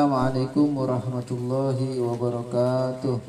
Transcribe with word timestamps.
Assalamualaikum 0.00 0.80
warahmatullahi 0.80 2.00
wabarakatuh 2.00 3.20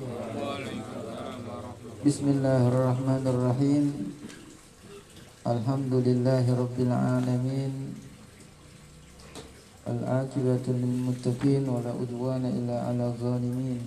Bismillahirrahmanirrahim 2.00 3.92
Alhamdulillahi 5.44 6.48
rabbil 6.48 6.96
alamin 6.96 7.92
Al-akibatu 9.84 10.72
lil 10.72 11.12
muttaqin 11.12 11.68
wa 11.68 11.84
la 11.84 11.92
udwana 11.92 12.48
illa 12.48 12.88
ala 12.88 13.12
zalimin 13.20 13.84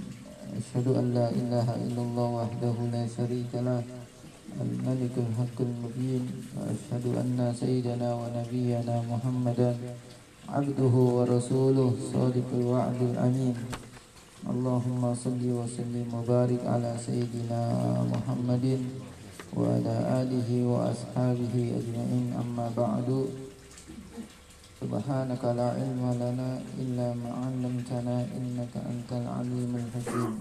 Ashhadu 0.53 1.01
an 1.01 1.17
la 1.17 1.33
ilaha 1.33 1.81
illallah 1.81 2.29
wahdahu 2.45 2.93
la 2.93 3.09
syarika 3.09 3.65
lah 3.65 3.81
الملك 4.61 5.19
الحق 5.19 5.59
المبين 5.59 6.25
وأشهد 6.55 7.05
أن 7.17 7.35
سيدنا 7.59 8.09
ونبينا 8.15 8.95
محمدا 9.11 9.71
عبده 10.49 10.95
ورسوله 11.17 11.93
صادق 12.13 12.49
الوعد 12.53 13.01
الأمين. 13.01 13.57
اللهم 14.45 15.03
صل 15.25 15.41
وسلم 15.41 16.09
وبارك 16.13 16.63
على 16.69 16.93
سيدنا 17.01 17.61
محمد 18.13 18.65
وعلى 19.57 19.95
آله 20.21 20.49
وأصحابه 20.69 21.55
أجمعين. 21.81 22.27
أما 22.37 22.67
بعد 22.77 23.09
سبحانك 24.85 25.43
لا 25.57 25.69
علم 25.81 26.03
لنا 26.21 26.51
إلا 26.77 27.07
ما 27.17 27.31
علمتنا 27.41 28.17
إنك 28.37 28.75
أنت 28.77 29.11
العليم 29.13 29.73
الحكيم. 29.81 30.33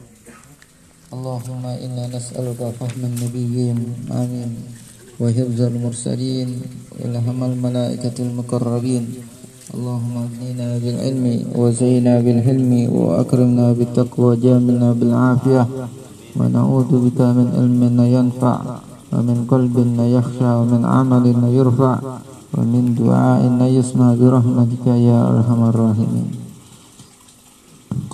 اللهم 1.13 1.63
إنا 1.65 2.03
نسألك 2.11 2.59
فهم 2.75 3.01
النبيين 3.05 3.79
آمين 4.11 4.51
وحفظ 5.21 5.59
المرسلين 5.61 6.49
وإلهام 6.91 7.39
الملائكة 7.43 8.17
المقربين 8.19 9.03
اللهم 9.71 10.13
اغننا 10.27 10.69
بالعلم 10.83 11.25
وزينا 11.55 12.13
بالحلم 12.25 12.71
وأكرمنا 12.91 13.67
بالتقوى 13.77 14.35
جاملنا 14.43 14.89
بالعافية 14.99 15.63
ونعوذ 16.37 16.91
بك 17.05 17.19
من 17.37 17.47
علم 17.57 17.81
لا 17.97 18.07
ينفع 18.17 18.55
ومن 19.13 19.37
قلب 19.51 19.75
لا 19.97 20.07
يخشى 20.17 20.49
ومن 20.59 20.81
عمل 20.85 21.25
لا 21.41 21.49
يرفع 21.59 21.93
ومن 22.57 22.83
دعاء 22.99 23.41
لا 23.59 23.67
يسمع 23.67 24.07
برحمتك 24.19 24.85
يا 24.87 25.19
أرحم 25.31 25.59
الراحمين. 25.71 26.27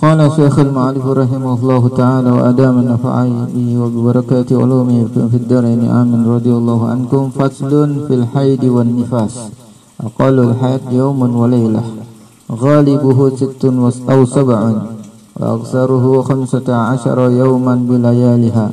قال 0.02 0.32
شيخ 0.38 0.58
المعرف 0.58 1.06
رحمه 1.06 1.52
الله 1.58 1.82
تعالى 2.00 2.30
وأدام 2.30 2.78
النفع 2.78 3.14
به 3.54 3.68
وببركات 3.82 4.52
علومه 4.52 4.98
في 5.30 5.36
الدارين 5.42 5.82
آمين 6.00 6.22
رضي 6.26 6.52
الله 6.60 6.80
عنكم. 6.88 7.22
فصل 7.30 7.72
في 8.06 8.14
الحيد 8.14 8.64
والنفاس. 8.64 9.34
أقل 10.06 10.38
الحيض 10.48 10.80
يوم 10.92 11.20
وليلة. 11.36 11.82
غالبه 12.52 13.18
ست 13.36 13.64
أو 14.10 14.20
سبع 14.24 14.60
وأكثره 15.40 16.22
خمسة 16.22 16.68
عشر 16.74 17.18
يوما 17.30 17.74
بليالها 17.88 18.70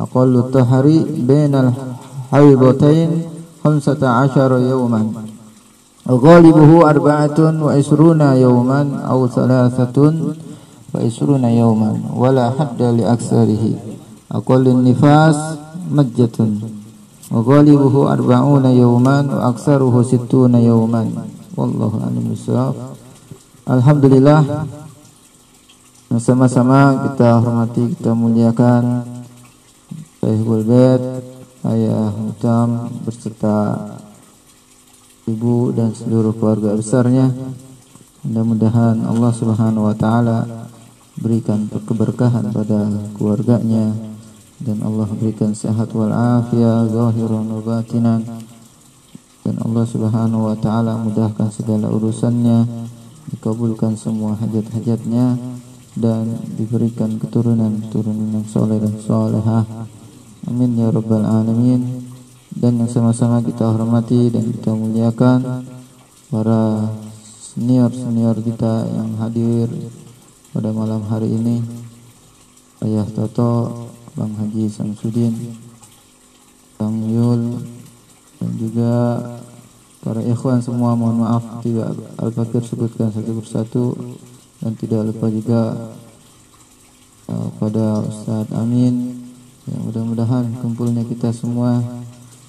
أقل 0.00 0.36
الطهر 0.36 0.86
بين 1.28 1.54
الحيضتين 1.64 3.10
خمسة 3.64 4.08
عشر 4.08 4.52
يوما. 4.58 5.02
غالبه 6.08 6.90
أربعة 6.90 7.38
وعشرون 7.64 8.20
يوما 8.20 8.80
أو 9.10 9.26
ثلاثة 9.26 9.96
وعشرون 10.94 11.44
يوما 11.44 11.90
ولا 12.16 12.46
حد 12.50 12.82
لأكثره. 12.82 13.64
أقل 14.32 14.68
النفاس 14.68 15.36
مجة. 15.92 16.38
wa 17.28 17.40
ghalibuhu 17.44 18.08
arba'una 18.08 18.72
yawman 18.72 19.28
wa 19.28 19.52
aksaruhu 19.52 20.04
sittuna 20.04 20.60
yawman. 20.60 21.12
Wallahu 21.56 22.00
a'lam 22.00 22.32
alhamdulillah. 23.68 24.40
Sama-sama 26.16 27.04
kita 27.04 27.36
hormati 27.36 27.92
kita 27.92 28.16
muliakan 28.16 29.04
Syekhul 30.24 30.64
Bait 30.64 31.02
ayah 31.68 32.08
Utam 32.12 32.88
berserta 33.04 33.76
ibu 35.28 35.72
dan 35.76 35.92
seluruh 35.92 36.32
keluarga 36.36 36.72
besarnya. 36.72 37.28
Mudah-mudahan 38.24 39.04
Allah 39.04 39.32
Subhanahu 39.36 39.88
wa 39.88 39.96
taala 39.96 40.68
berikan 41.20 41.68
keberkahan 41.68 42.52
pada 42.56 42.88
keluarganya 43.16 43.92
dan 44.58 44.82
Allah 44.82 45.06
berikan 45.14 45.54
sehat 45.54 45.94
wal 45.94 46.10
afiat 46.10 46.90
zahiran 46.90 47.46
wa 47.46 47.62
batinan. 47.62 48.26
Dan 49.46 49.56
Allah 49.64 49.86
Subhanahu 49.86 50.50
wa 50.50 50.56
taala 50.58 50.98
mudahkan 50.98 51.48
segala 51.54 51.88
urusannya 51.88 52.66
dikabulkan 53.32 53.94
semua 53.94 54.34
hajat-hajatnya 54.36 55.38
dan 55.94 56.24
diberikan 56.58 57.16
keturunan-keturunan 57.16 58.34
yang 58.34 58.46
soleh 58.46 58.82
dan 58.82 58.94
solehah. 58.98 59.64
Amin 60.50 60.74
ya 60.76 60.90
rabbal 60.90 61.24
alamin. 61.24 62.06
Dan 62.52 62.82
yang 62.82 62.90
sama-sama 62.90 63.38
kita 63.40 63.70
hormati 63.70 64.34
dan 64.34 64.50
kita 64.50 64.74
muliakan 64.74 65.62
para 66.28 66.90
senior-senior 67.54 68.42
kita 68.42 68.90
yang 68.90 69.14
hadir 69.22 69.70
pada 70.50 70.74
malam 70.74 71.06
hari 71.06 71.30
ini. 71.30 71.62
Ayah 72.82 73.06
Toto 73.10 73.87
Bang 74.14 74.32
Haji 74.38 74.70
Samsudin, 74.70 75.34
Bang 76.78 77.02
Yul, 77.08 77.64
dan 78.38 78.50
juga 78.54 78.94
para 79.98 80.22
ikhwan 80.22 80.62
semua 80.62 80.94
mohon 80.94 81.26
maaf 81.26 81.60
tidak 81.60 81.92
Al-Fakir 82.16 82.62
sebutkan 82.62 83.10
satu 83.10 83.32
persatu 83.42 83.84
dan 84.62 84.72
tidak 84.78 85.10
lupa 85.10 85.26
juga 85.26 85.62
uh, 87.28 87.48
pada 87.58 88.06
Ustadz 88.06 88.54
Amin 88.54 89.26
ya, 89.66 89.76
mudah-mudahan 89.82 90.54
kumpulnya 90.62 91.02
kita 91.02 91.34
semua 91.34 91.82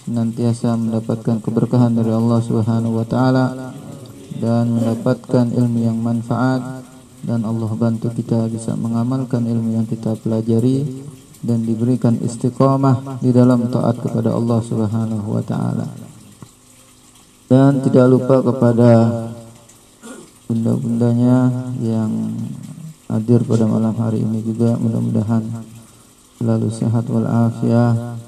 senantiasa 0.05 0.77
mendapatkan 0.77 1.41
keberkahan 1.41 1.93
dari 1.93 2.13
Allah 2.13 2.39
Subhanahu 2.41 3.01
wa 3.01 3.05
taala 3.05 3.75
dan 4.39 4.71
mendapatkan 4.71 5.51
ilmu 5.51 5.79
yang 5.83 5.97
manfaat 5.99 6.85
dan 7.25 7.43
Allah 7.43 7.69
bantu 7.75 8.07
kita 8.15 8.47
bisa 8.47 8.77
mengamalkan 8.79 9.43
ilmu 9.43 9.75
yang 9.75 9.85
kita 9.89 10.15
pelajari 10.21 10.87
dan 11.39 11.63
diberikan 11.63 12.19
istiqamah 12.19 13.23
di 13.23 13.31
dalam 13.31 13.71
taat 13.71 13.99
kepada 14.03 14.35
Allah 14.35 14.59
Subhanahu 14.59 15.27
wa 15.27 15.43
taala. 15.43 15.87
Dan 17.49 17.81
tidak 17.81 18.05
lupa 18.11 18.43
kepada 18.45 18.91
bunda-bundanya 20.45 21.49
yang 21.81 22.11
hadir 23.09 23.41
pada 23.41 23.65
malam 23.65 23.95
hari 23.97 24.21
ini 24.21 24.45
juga 24.45 24.77
mudah-mudahan 24.77 25.65
selalu 26.37 26.69
sehat 26.69 27.09
wal 27.09 27.25
afiat 27.25 28.21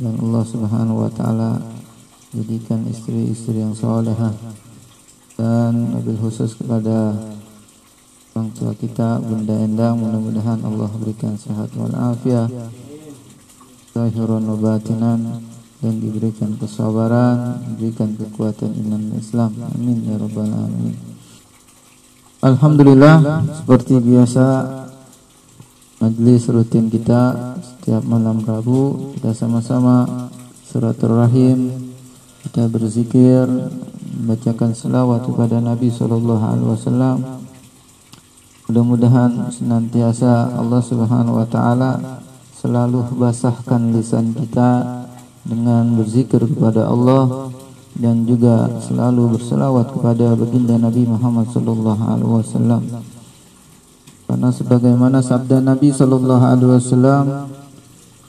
dan 0.00 0.14
Allah 0.18 0.44
Subhanahu 0.48 1.04
wa 1.04 1.10
taala 1.12 1.60
jadikan 2.32 2.88
istri-istri 2.88 3.60
yang 3.60 3.76
salehah 3.76 4.32
dan 5.36 5.92
mobil 5.92 6.16
khusus 6.16 6.56
kepada 6.56 7.12
orang 8.32 8.48
tua 8.56 8.72
kita 8.72 9.20
Bunda 9.20 9.52
Endang 9.60 10.00
mudah-mudahan 10.00 10.64
Allah 10.64 10.88
berikan 10.96 11.36
sehat 11.36 11.68
wal 11.76 11.92
afiat 11.92 12.48
zahiran 13.92 14.48
dan 15.84 15.94
diberikan 16.00 16.56
kesabaran 16.56 17.60
diberikan 17.76 18.16
kekuatan 18.16 18.72
iman 18.72 19.20
Islam. 19.20 19.52
Amin 19.76 20.08
ya 20.08 20.16
rabbal 20.16 20.48
alamin. 20.48 20.96
Alhamdulillah 22.40 23.44
seperti 23.60 24.00
biasa 24.00 24.46
majlis 26.00 26.48
rutin 26.48 26.88
kita 26.88 27.54
setiap 27.60 28.00
malam 28.08 28.40
Rabu 28.40 29.12
kita 29.18 29.36
sama-sama 29.36 30.30
rahim 30.72 31.68
kita 32.48 32.64
berzikir 32.72 33.44
membacakan 34.24 34.72
selawat 34.72 35.20
kepada 35.28 35.60
Nabi 35.60 35.92
sallallahu 35.92 36.42
alaihi 36.42 36.70
wasallam 36.72 37.41
Mudah-mudahan 38.72 39.52
senantiasa 39.52 40.56
Allah 40.56 40.80
Subhanahu 40.80 41.36
wa 41.36 41.44
taala 41.44 42.24
selalu 42.56 43.04
basahkan 43.20 43.92
lisan 43.92 44.32
kita 44.32 45.04
dengan 45.44 45.92
berzikir 45.92 46.40
kepada 46.40 46.88
Allah 46.88 47.52
dan 48.00 48.24
juga 48.24 48.72
selalu 48.80 49.36
berselawat 49.36 49.92
kepada 49.92 50.32
baginda 50.40 50.80
Nabi 50.80 51.04
Muhammad 51.04 51.52
sallallahu 51.52 52.00
alaihi 52.00 52.32
wasallam. 52.32 52.82
Karena 54.24 54.48
sebagaimana 54.48 55.20
sabda 55.20 55.60
Nabi 55.60 55.92
sallallahu 55.92 56.40
alaihi 56.40 56.72
wasallam 56.72 57.24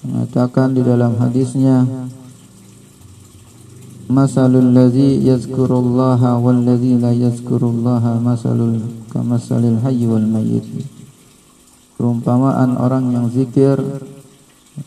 mengatakan 0.03 0.75
di 0.75 0.83
dalam 0.83 1.15
hadisnya 1.23 1.87
Masalul 4.13 4.77
ladzi 4.77 5.25
yazkurullaha 5.25 6.37
wal 6.37 6.61
ladzi 6.61 7.01
la 7.01 7.09
yazkurullaha 7.09 8.21
masalul 8.21 8.77
kamasalil 9.09 9.81
hayy 9.81 10.05
wal 10.05 10.21
mayyit. 10.21 10.69
Perumpamaan 11.97 12.77
orang 12.77 13.09
yang 13.09 13.25
zikir 13.33 13.81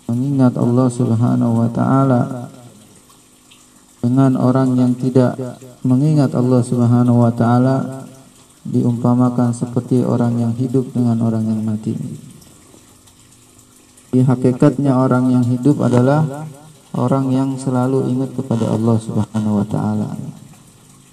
mengingat 0.06 0.54
Allah 0.54 0.86
Subhanahu 0.86 1.58
wa 1.58 1.66
taala 1.74 2.46
dengan 3.98 4.38
orang 4.38 4.78
yang 4.78 4.94
tidak 4.94 5.34
mengingat 5.82 6.30
Allah 6.30 6.62
Subhanahu 6.62 7.26
wa 7.26 7.34
taala 7.34 8.06
diumpamakan 8.62 9.50
seperti 9.50 10.06
orang 10.06 10.38
yang 10.38 10.54
hidup 10.54 10.86
dengan 10.94 11.18
orang 11.26 11.42
yang 11.50 11.66
mati. 11.66 11.98
Di 14.14 14.22
hakikatnya 14.22 14.94
orang 14.94 15.34
yang 15.34 15.42
hidup 15.50 15.82
adalah 15.82 16.46
orang 16.96 17.28
yang 17.30 17.54
selalu 17.60 18.08
ingat 18.08 18.32
kepada 18.32 18.72
Allah 18.72 18.96
Subhanahu 18.98 19.60
wa 19.62 19.66
taala. 19.68 20.10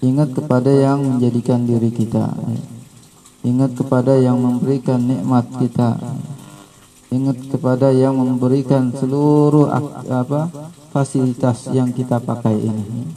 Ingat 0.03 0.35
kepada 0.35 0.71
yang 0.71 0.99
menjadikan 1.03 1.63
diri 1.63 1.91
kita. 1.91 2.31
Ingat 3.43 3.75
kepada 3.75 4.15
yang 4.19 4.39
memberikan 4.39 4.99
nikmat 4.99 5.47
kita. 5.59 5.99
Ingat 7.11 7.37
kepada 7.51 7.91
yang 7.91 8.15
memberikan 8.15 8.89
seluruh 8.95 9.69
apa 10.09 10.49
fasilitas 10.91 11.71
yang 11.71 11.91
kita 11.91 12.19
pakai 12.19 12.55
ini. 12.57 13.07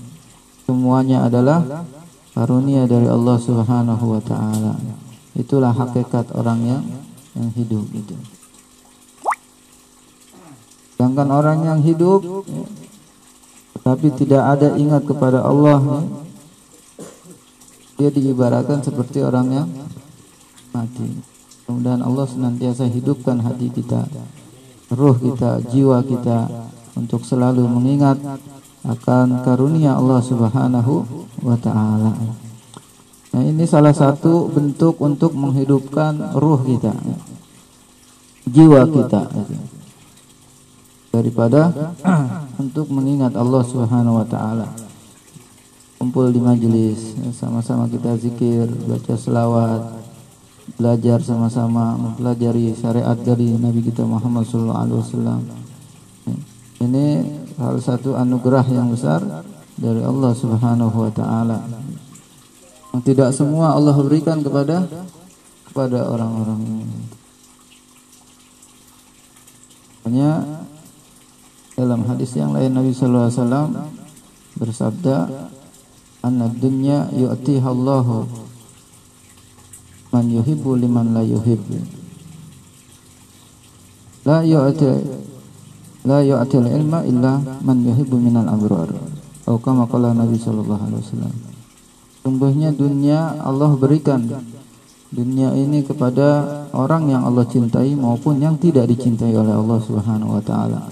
Semuanya 0.66 1.26
adalah 1.26 1.86
karunia 2.34 2.84
dari 2.90 3.06
Allah 3.06 3.38
Subhanahu 3.38 4.18
wa 4.18 4.22
taala. 4.22 4.74
Itulah 5.38 5.72
hakikat 5.74 6.34
orang 6.34 6.60
yang 6.66 6.82
yang 7.38 7.50
hidup 7.54 7.86
itu. 7.94 8.35
Sedangkan 10.96 11.28
orang 11.28 11.60
yang 11.60 11.80
hidup 11.84 12.24
ya, 12.24 12.64
tapi 13.84 14.08
tidak 14.16 14.56
ada 14.56 14.80
ingat 14.80 15.04
kepada 15.04 15.44
Allah 15.44 15.76
ya, 15.84 16.00
dia 18.00 18.10
diibaratkan 18.16 18.80
seperti 18.80 19.20
orang 19.20 19.46
yang 19.52 19.68
mati. 20.72 21.20
Kemudian 21.68 22.00
Allah 22.00 22.24
senantiasa 22.24 22.88
hidupkan 22.88 23.44
hati 23.44 23.68
kita, 23.68 24.08
roh 24.96 25.20
kita, 25.20 25.60
jiwa 25.68 26.00
kita 26.00 26.48
untuk 26.96 27.28
selalu 27.28 27.68
mengingat 27.68 28.16
akan 28.86 29.44
karunia 29.44 30.00
Allah 30.00 30.24
Subhanahu 30.24 31.04
wa 31.44 31.60
taala. 31.60 32.16
Nah, 33.36 33.42
ini 33.44 33.68
salah 33.68 33.92
satu 33.92 34.48
bentuk 34.48 34.96
untuk 35.04 35.36
menghidupkan 35.36 36.40
ruh 36.40 36.56
kita. 36.64 36.96
Jiwa 38.48 38.88
kita 38.88 39.28
daripada 41.16 41.72
untuk 42.62 42.92
mengingat 42.92 43.32
Allah 43.32 43.64
Subhanahu 43.64 44.20
wa 44.20 44.26
taala. 44.28 44.68
Kumpul 45.96 46.28
di 46.28 46.40
majelis, 46.44 47.16
sama-sama 47.32 47.88
kita 47.88 48.20
zikir, 48.20 48.68
baca 48.68 49.16
selawat, 49.16 49.96
belajar 50.76 51.24
sama-sama 51.24 51.96
mempelajari 51.96 52.76
syariat 52.76 53.16
dari 53.16 53.56
Nabi 53.56 53.80
kita 53.80 54.04
Muhammad 54.04 54.44
sallallahu 54.44 54.82
alaihi 54.82 54.98
wasallam. 55.00 55.40
Ini 56.76 57.06
salah 57.56 57.80
satu 57.80 58.12
anugerah 58.12 58.66
yang 58.68 58.92
besar 58.92 59.24
dari 59.80 60.04
Allah 60.04 60.36
Subhanahu 60.36 60.96
wa 60.96 61.12
taala. 61.14 61.64
Tidak 62.96 63.32
semua 63.32 63.72
Allah 63.76 63.96
berikan 63.96 64.44
kepada 64.44 64.84
kepada 65.68 66.08
orang-orang 66.08 66.60
ini. 66.64 66.86
Hanya 70.08 70.30
dalam 71.76 72.08
hadis 72.08 72.32
yang 72.32 72.56
lain 72.56 72.72
Nabi 72.72 72.96
sallallahu 72.96 73.28
alaihi 73.28 73.36
wasallam 73.36 73.68
bersabda 74.56 75.16
anna 76.24 76.48
dunya 76.48 77.04
yu'tiha 77.12 77.68
Allahu 77.68 78.24
man 80.08 80.24
yuhibbu 80.32 80.80
liman 80.80 81.12
la 81.12 81.20
yuhibbu. 81.20 81.76
La 84.24 84.40
yu'ti 84.40 84.88
la 86.08 86.24
yu'ti 86.24 86.56
ilma 86.64 87.04
illa 87.04 87.44
man 87.60 87.84
yuhibbu 87.84 88.16
minal 88.16 88.48
abrar 88.48 88.88
atau 89.44 89.60
kama 89.60 89.84
qala 89.86 90.16
Nabi 90.16 90.40
sallallahu 90.40 90.80
alaihi 90.80 91.04
wasallam 91.04 91.34
sungguhnya 92.24 92.72
dunia 92.72 93.36
Allah 93.44 93.70
berikan. 93.76 94.24
Dunia 95.06 95.54
ini 95.54 95.86
kepada 95.86 96.66
orang 96.74 97.06
yang 97.06 97.22
Allah 97.22 97.46
cintai 97.46 97.94
maupun 97.94 98.42
yang 98.42 98.58
tidak 98.58 98.90
dicintai 98.90 99.30
oleh 99.38 99.54
Allah 99.54 99.78
Subhanahu 99.78 100.34
wa 100.34 100.42
taala 100.42 100.90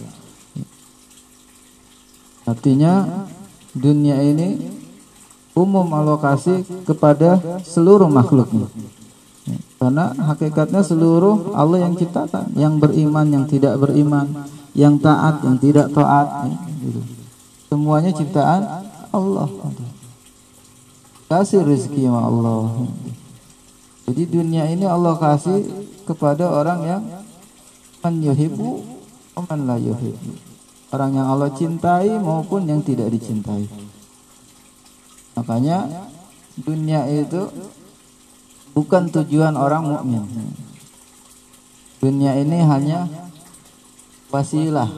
Artinya 2.44 3.24
dunia 3.72 4.20
ini 4.20 4.60
umum 5.56 5.86
alokasi 5.94 6.66
kepada 6.84 7.60
seluruh 7.64 8.10
makhluknya. 8.10 8.68
Karena 9.80 10.16
hakikatnya 10.16 10.80
seluruh 10.80 11.52
Allah 11.52 11.84
yang 11.84 11.94
ciptakan, 11.96 12.56
yang 12.56 12.80
beriman, 12.80 13.26
yang 13.28 13.44
tidak 13.44 13.76
beriman, 13.76 14.48
yang 14.72 14.96
taat, 14.96 15.44
yang 15.44 15.60
tidak 15.60 15.92
taat. 15.92 16.48
Gitu. 16.80 17.00
Semuanya 17.68 18.10
ciptaan 18.16 18.62
Allah. 19.12 19.48
Kasih 21.28 21.64
rezeki 21.64 22.08
sama 22.08 22.20
Allah. 22.28 22.88
Jadi 24.04 24.22
dunia 24.28 24.68
ini 24.68 24.84
Allah 24.84 25.16
kasih 25.16 25.64
kepada 26.04 26.48
orang 26.48 26.80
yang 26.84 27.02
man 28.04 28.20
yuhibbu 28.20 28.84
man 29.48 29.60
la 29.64 29.76
orang 30.92 31.12
yang 31.16 31.26
Allah 31.32 31.50
cintai 31.54 32.10
maupun 32.20 32.68
yang 32.68 32.84
tidak 32.84 33.08
dicintai. 33.14 33.64
Makanya 35.38 36.10
dunia 36.58 37.06
itu 37.10 37.50
bukan 38.74 39.10
tujuan 39.10 39.54
orang 39.54 39.86
mukmin. 39.86 40.24
Dunia 42.02 42.36
ini 42.36 42.58
hanya 42.60 43.08
wasilah 44.28 44.90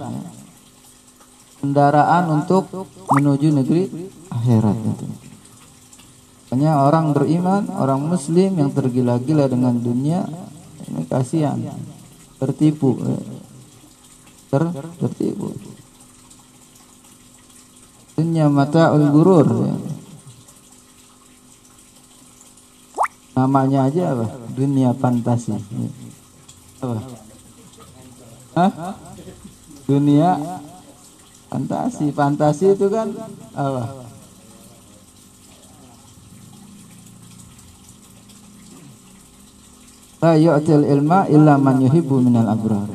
kendaraan 1.61 2.25
untuk 2.43 2.67
menuju 3.13 3.49
negeri 3.53 4.11
akhirat 4.33 4.77
itu. 4.77 5.07
Hanya 6.55 6.79
orang 6.79 7.11
beriman, 7.11 7.67
orang 7.75 8.07
muslim 8.07 8.55
yang 8.55 8.71
tergila-gila 8.71 9.51
dengan 9.51 9.77
dunia 9.77 10.25
ini 10.87 11.03
kasihan, 11.11 11.59
tertipu, 12.39 12.95
ter, 14.47 14.63
tertipu. 15.03 15.51
Dunia 18.17 18.49
mata 18.49 18.97
gurur 18.97 19.45
ya. 19.69 19.77
Namanya 23.37 23.93
aja 23.93 24.17
apa? 24.17 24.27
Dunia 24.57 24.97
fantasi. 24.97 25.53
Apa? 26.81 26.97
Hah? 28.57 28.73
Dunia 29.85 30.41
fantasi. 31.53 32.09
Fantasi 32.17 32.73
itu 32.73 32.89
kan 32.89 33.13
apa? 33.53 34.09
La 40.25 40.33
yu'til 40.41 40.89
ilma 40.89 41.29
illa 41.29 41.61
man 41.61 41.85
yuhibbu 41.85 42.25
minal 42.25 42.49
abrar 42.49 42.89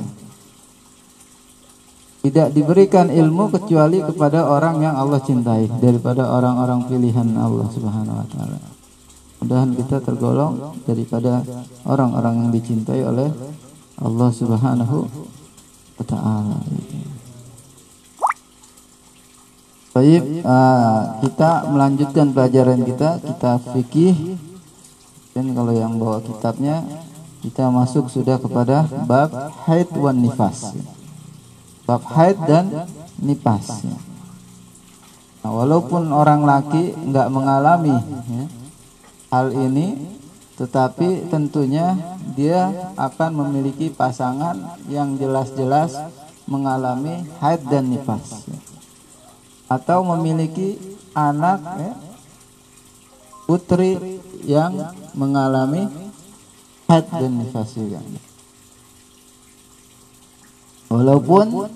tidak 2.22 2.54
diberikan 2.54 3.10
ilmu 3.10 3.50
kecuali 3.50 3.98
kepada 3.98 4.46
orang 4.46 4.78
yang 4.78 4.94
Allah 4.94 5.18
cintai 5.26 5.66
daripada 5.82 6.30
orang-orang 6.30 6.86
pilihan 6.86 7.26
Allah 7.34 7.66
Subhanahu 7.74 8.14
wa 8.22 8.28
taala. 8.30 8.60
Mudahan 9.42 9.74
kita 9.74 9.98
tergolong 10.06 10.78
daripada 10.86 11.42
orang-orang 11.82 12.46
yang 12.46 12.50
dicintai 12.54 13.02
oleh 13.02 13.30
Allah 13.98 14.30
Subhanahu 14.30 14.98
wa 15.98 16.06
taala. 16.06 16.62
Baik, 19.92 20.24
uh, 20.46 21.20
kita 21.26 21.68
melanjutkan 21.74 22.32
pelajaran 22.32 22.80
kita, 22.86 23.18
kita 23.18 23.52
fikih. 23.76 24.40
Dan 25.34 25.58
kalau 25.58 25.74
yang 25.74 25.98
bawa 25.98 26.22
kitabnya, 26.22 26.86
kita 27.42 27.68
masuk 27.74 28.14
sudah 28.14 28.38
kepada 28.38 28.86
bab 29.10 29.34
haid 29.66 29.90
wan 29.98 30.22
nifas 30.22 30.70
bab 31.86 32.04
haid 32.06 32.38
dan 32.46 32.88
nipas. 33.20 33.84
Ya. 33.84 33.98
Nah, 35.42 35.52
walaupun 35.58 36.14
orang 36.14 36.46
laki 36.46 36.94
nggak 36.94 37.28
mengalami 37.34 37.98
ya, 38.30 38.46
hal 39.34 39.50
ini, 39.50 39.98
tetapi 40.62 41.32
tentunya 41.34 41.98
dia 42.38 42.94
akan 42.94 43.42
memiliki 43.42 43.90
pasangan 43.90 44.78
yang 44.86 45.18
jelas-jelas 45.18 45.98
mengalami 46.46 47.26
haid 47.42 47.66
dan 47.66 47.90
nifas, 47.90 48.46
ya. 48.46 48.60
atau 49.66 50.06
memiliki 50.06 50.78
anak 51.18 51.58
ya, 51.80 51.92
putri 53.50 54.22
yang 54.46 54.94
mengalami 55.18 55.90
haid 56.86 57.08
dan 57.10 57.32
nifas 57.42 57.74
juga. 57.74 57.98
Walaupun 60.92 61.72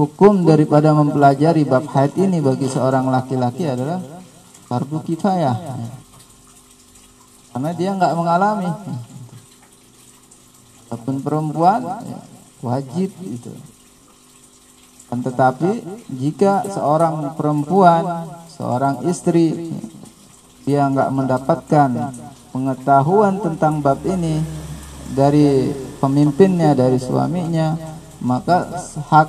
hukum 0.00 0.48
daripada 0.48 0.96
mempelajari 0.96 1.68
bab 1.68 1.84
haid 1.92 2.16
ini 2.16 2.40
bagi 2.40 2.72
seorang 2.72 3.12
laki-laki 3.12 3.68
adalah 3.68 4.00
fardu 4.64 5.04
kifayah. 5.04 5.56
Karena 7.52 7.70
dia 7.76 7.92
nggak 7.92 8.16
mengalami. 8.16 8.72
Walaupun 10.88 11.16
perempuan 11.20 11.80
ya, 11.84 12.18
wajib 12.64 13.12
itu. 13.20 13.52
Dan 15.12 15.20
tetapi 15.20 15.84
jika 16.16 16.64
seorang 16.64 17.36
perempuan, 17.36 18.24
seorang 18.48 19.04
istri 19.04 19.68
dia 20.64 20.88
nggak 20.88 21.12
mendapatkan 21.12 22.14
pengetahuan 22.56 23.36
tentang 23.42 23.84
bab 23.84 24.00
ini 24.08 24.40
dari 25.12 25.74
pemimpinnya 26.00 26.72
dari 26.72 26.96
suaminya 26.96 27.99
maka 28.20 28.68
hak 29.08 29.28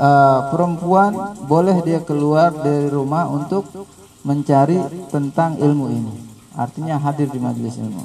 uh, 0.00 0.48
perempuan 0.52 1.36
boleh 1.44 1.80
dia 1.84 2.00
keluar 2.00 2.52
dari 2.52 2.88
rumah 2.88 3.28
untuk 3.28 3.68
mencari 4.24 4.80
tentang 5.12 5.60
ilmu 5.60 5.86
ini. 5.92 6.14
Artinya 6.56 7.00
hadir 7.00 7.28
di 7.28 7.40
majelis 7.40 7.76
ilmu. 7.80 8.04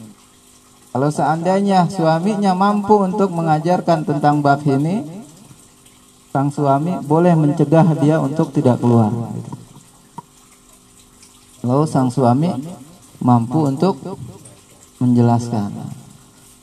Kalau 0.96 1.12
seandainya 1.12 1.92
suaminya 1.92 2.56
mampu 2.56 2.96
untuk 3.04 3.32
mengajarkan 3.36 4.08
tentang 4.08 4.40
bab 4.40 4.64
ini 4.64 5.04
sang 6.32 6.52
suami 6.52 7.00
boleh 7.04 7.36
mencegah 7.36 7.96
dia 8.00 8.20
untuk 8.20 8.52
tidak 8.56 8.80
keluar. 8.80 9.12
Kalau 11.60 11.84
sang 11.84 12.12
suami 12.12 12.52
mampu 13.20 13.68
untuk 13.68 14.00
menjelaskan. 15.00 15.72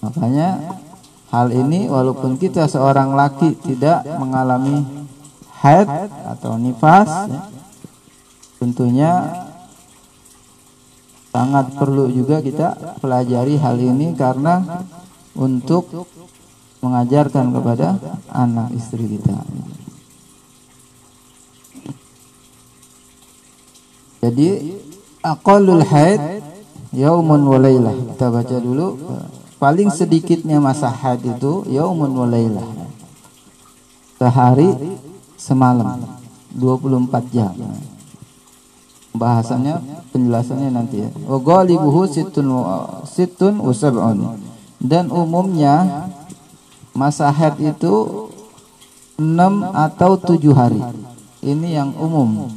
Makanya 0.00 0.80
hal 1.32 1.48
ini 1.48 1.88
walaupun 1.88 2.36
kita 2.36 2.68
seorang 2.68 3.16
laki 3.16 3.56
tidak 3.64 4.04
mengalami 4.20 4.84
haid 5.64 5.88
atau 6.28 6.60
nifas 6.60 7.08
ya, 7.08 7.40
tentunya 8.60 9.10
sangat 11.32 11.72
perlu 11.72 12.12
juga 12.12 12.44
kita 12.44 13.00
pelajari 13.00 13.56
hal 13.56 13.80
ini 13.80 14.12
karena 14.12 14.84
untuk 15.32 15.88
mengajarkan 16.84 17.56
kepada 17.56 17.96
anak 18.28 18.68
istri 18.76 19.08
kita. 19.16 19.40
Jadi 24.22 24.78
aqallul 25.24 25.82
haid 25.82 26.44
yaumun 26.92 27.42
wa 27.48 27.58
lailah. 27.58 27.96
Kita 28.14 28.28
baca 28.28 28.56
dulu 28.60 28.88
paling 29.62 29.94
sedikitnya 29.94 30.58
masa 30.58 30.90
haid 30.90 31.22
itu 31.22 31.62
yaumun 31.70 32.10
wa 32.10 32.26
lailah. 32.26 32.66
Sehari 34.18 34.98
semalam 35.38 36.02
24 36.50 37.30
jam. 37.30 37.54
Bahasanya 39.14 39.78
penjelasannya 40.10 40.70
nanti 40.74 41.06
ya. 41.06 41.10
Wa 41.30 41.38
ghalibuhu 41.38 42.10
sittun 42.10 42.50
sittun 43.06 43.62
usab'un. 43.62 44.34
Dan 44.82 45.14
umumnya 45.14 46.10
masa 46.90 47.30
haid 47.30 47.62
itu 47.62 48.26
6 49.14 49.22
atau 49.70 50.18
7 50.18 50.42
hari. 50.58 50.82
Ini 51.38 51.78
yang 51.78 51.94
umum 51.94 52.50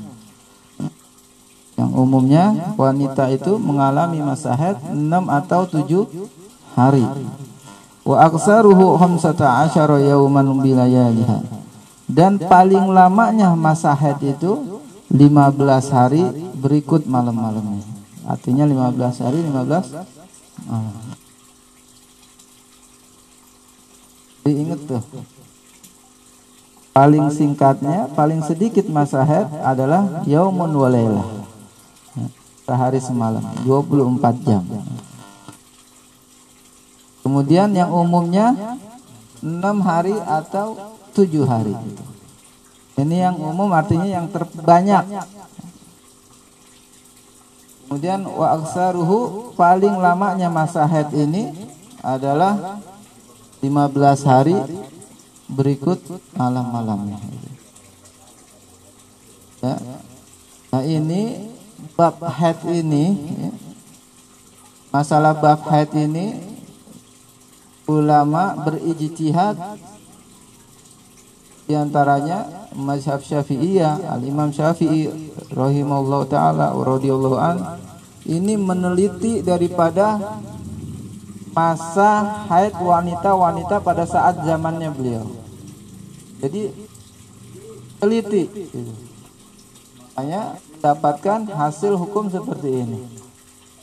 yang 1.76 1.92
umumnya 1.92 2.74
wanita 2.80 3.28
itu 3.36 3.60
mengalami 3.60 4.24
masa 4.24 4.56
haid 4.56 4.80
6 4.90 5.12
atau 5.28 5.68
7 5.68 6.08
hari. 6.76 7.04
Wa 8.06 8.30
aksaruhu 8.30 9.00
15 9.00 9.42
yauman 10.06 10.62
bilayaliha. 10.62 11.42
Dan 12.06 12.38
paling 12.38 12.94
lamanya 12.94 13.58
masa 13.58 13.98
haid 13.98 14.22
itu 14.22 14.78
15 15.10 15.90
hari 15.90 16.22
berikut 16.54 17.10
malam-malamnya. 17.10 17.82
Artinya 18.30 18.70
15 18.70 19.26
hari 19.26 19.40
15 19.42 19.90
malam. 20.70 20.94
Diingat 24.46 24.80
tuh. 24.86 25.02
Paling 26.94 27.34
singkatnya, 27.34 28.08
paling 28.14 28.46
sedikit 28.46 28.86
masa 28.88 29.26
haid 29.26 29.50
adalah 29.66 30.22
yaumun 30.30 30.70
walailah 30.78 31.46
sehari 32.66 32.98
semalam 32.98 33.46
24 33.62 34.42
jam 34.42 34.66
kemudian 37.36 37.76
yang 37.76 37.92
umumnya 37.92 38.80
6 39.44 39.60
hari 39.84 40.16
atau 40.24 40.80
7 41.12 41.44
hari. 41.44 41.76
Ini 42.96 43.28
yang 43.28 43.36
umum 43.44 43.76
artinya 43.76 44.08
yang 44.08 44.32
terbanyak. 44.32 45.04
Kemudian 47.84 48.24
wa 48.24 48.56
paling 49.60 50.00
lamanya 50.00 50.48
masa 50.48 50.88
haid 50.88 51.12
ini 51.12 51.52
adalah 52.00 52.80
15 53.60 53.68
hari 54.24 54.56
berikut 55.52 56.00
malam-malamnya. 56.40 57.20
Ya. 59.60 59.76
nah 60.72 60.84
ini 60.88 61.52
bab 62.00 62.16
haid 62.16 62.64
ini 62.64 63.06
ya, 63.44 63.52
masalah 64.96 65.36
bab 65.36 65.68
haid 65.68 65.92
ini 66.00 66.55
ulama 67.86 68.58
berijtihad 68.66 69.56
di 71.66 71.74
antaranya 71.74 72.70
mazhab 72.78 73.22
Syafi'iyah 73.26 74.14
al-Imam 74.14 74.54
Syafi'i 74.54 75.10
rahimahullah 75.54 76.22
taala 76.30 76.74
radhiyallahu 76.78 77.38
an 77.38 77.58
ini 78.26 78.58
meneliti 78.58 79.46
daripada 79.46 80.18
masa 81.56 82.44
haid 82.52 82.76
wanita-wanita 82.76 83.80
pada 83.80 84.04
saat 84.04 84.44
zamannya 84.44 84.92
beliau. 84.92 85.26
Jadi 86.44 86.68
teliti. 88.02 88.44
Gitu. 88.52 88.94
Makanya 90.16 90.60
dapatkan 90.84 91.48
hasil 91.56 91.96
hukum 91.96 92.28
seperti 92.28 92.70
ini. 92.84 93.02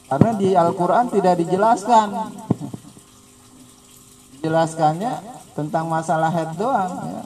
Karena 0.06 0.30
di 0.36 0.52
Al-Quran 0.52 1.08
tidak 1.08 1.40
dijelaskan. 1.40 2.08
Jelaskannya 4.42 5.22
tentang 5.54 5.86
masalah 5.86 6.30
head 6.34 6.50
doang. 6.58 6.92
Ya. 7.06 7.22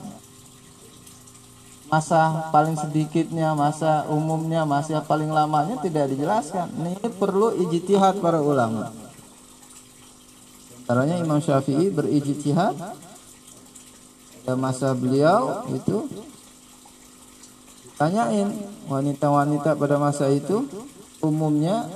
Masa 1.87 2.51
paling 2.51 2.75
sedikitnya, 2.75 3.55
masa 3.55 4.03
umumnya, 4.11 4.67
masa 4.67 4.99
paling 5.01 5.31
lamanya 5.31 5.79
tidak 5.79 6.11
dijelaskan. 6.11 6.67
Ini 6.77 7.09
perlu 7.15 7.55
ijtihad 7.67 8.19
para 8.19 8.43
ulama. 8.43 8.91
Caranya 10.87 11.19
Imam 11.19 11.39
Syafi'i 11.43 11.91
berijtihad 11.91 12.75
masa 14.55 14.95
beliau 14.95 15.67
itu 15.75 16.07
Tanyain 17.97 18.53
wanita-wanita 18.85 19.73
pada 19.73 19.97
masa 19.97 20.29
itu 20.29 20.69
umumnya 21.17 21.89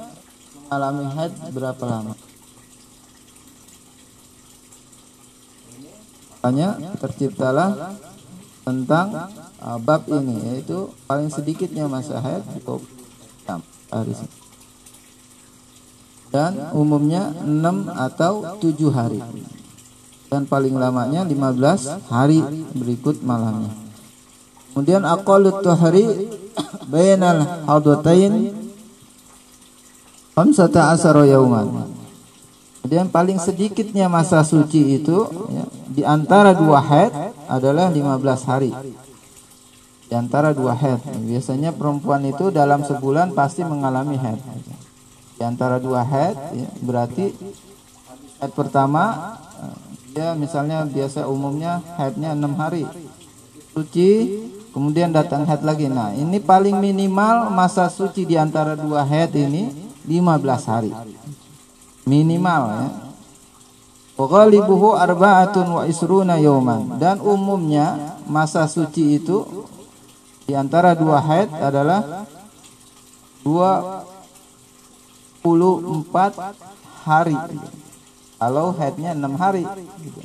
mengalami 0.65 1.05
haid 1.13 1.33
berapa 1.53 1.83
lama? 1.85 2.17
Makanya 6.41 6.97
terciptalah 6.97 7.93
tentang 8.65 9.29
uh, 9.61 9.77
bab 9.77 10.09
ini 10.09 10.41
yaitu 10.49 10.89
paling 11.05 11.29
sedikitnya 11.29 11.85
masa 11.85 12.17
haid 12.17 12.41
cukup 12.57 12.81
hari. 13.93 14.17
Dan 16.33 16.73
umumnya 16.73 17.29
6 17.45 17.61
atau 17.93 18.57
7 18.57 18.73
hari. 18.89 19.21
Dan 20.33 20.49
paling 20.49 20.73
lamanya 20.81 21.21
15 21.29 22.09
hari 22.09 22.41
berikut 22.73 23.21
malamnya. 23.21 23.69
Kemudian 24.73 25.05
aqallut 25.05 25.61
tuhri 25.61 26.31
bainal 26.89 27.69
hadatain 27.69 28.49
khamsata 30.33 30.89
asara 30.95 31.29
yauman. 31.29 32.00
Kemudian 32.81 33.13
paling 33.13 33.37
sedikitnya 33.37 34.09
masa 34.09 34.41
suci 34.41 34.97
itu 34.97 35.29
ya, 35.53 35.63
di 35.85 36.01
antara 36.01 36.57
dua 36.57 36.81
haid 36.81 37.13
adalah 37.45 37.93
15 37.93 38.49
hari. 38.49 38.73
Di 40.09 40.13
antara 40.17 40.51
dua 40.51 40.73
haid. 40.73 40.99
Biasanya 41.23 41.71
perempuan 41.71 42.25
itu 42.25 42.49
dalam 42.49 42.81
sebulan 42.81 43.37
pasti 43.37 43.61
mengalami 43.61 44.17
haid. 44.17 44.41
Di 45.37 45.43
antara 45.45 45.77
dua 45.77 46.01
haid 46.01 46.35
ya, 46.57 46.69
berarti 46.81 47.31
haid 48.41 48.51
pertama 48.57 49.37
dia 50.11 50.33
misalnya 50.35 50.83
biasa 50.83 51.29
umumnya 51.29 51.85
haidnya 52.01 52.33
enam 52.33 52.57
hari. 52.57 52.83
Suci 53.71 54.09
Kemudian 54.71 55.11
datang 55.11 55.43
haid 55.43 55.67
lagi. 55.67 55.91
Nah, 55.91 56.15
ini 56.15 56.39
paling 56.39 56.79
minimal 56.79 57.51
masa 57.51 57.91
suci 57.91 58.23
di 58.23 58.39
antara 58.39 58.79
dua 58.79 59.03
haid 59.03 59.35
ini 59.35 59.67
15 60.07 60.63
hari. 60.63 60.91
Minimal 62.05 62.63
ya. 62.69 62.87
Waghalibuhu 64.17 64.93
arba'atun 64.97 65.67
wa 65.71 65.83
isruna 65.89 66.37
yawman. 66.37 67.01
Dan 67.01 67.21
umumnya 67.21 68.17
masa 68.29 68.69
suci 68.69 69.17
itu 69.17 69.65
di 70.45 70.53
antara 70.53 70.93
dua 70.93 71.17
haid 71.21 71.49
adalah 71.57 72.27
24 73.45 75.41
hari. 77.05 77.37
Kalau 78.41 78.73
haidnya 78.73 79.13
6 79.17 79.37
hari 79.37 79.65
gitu. 80.01 80.21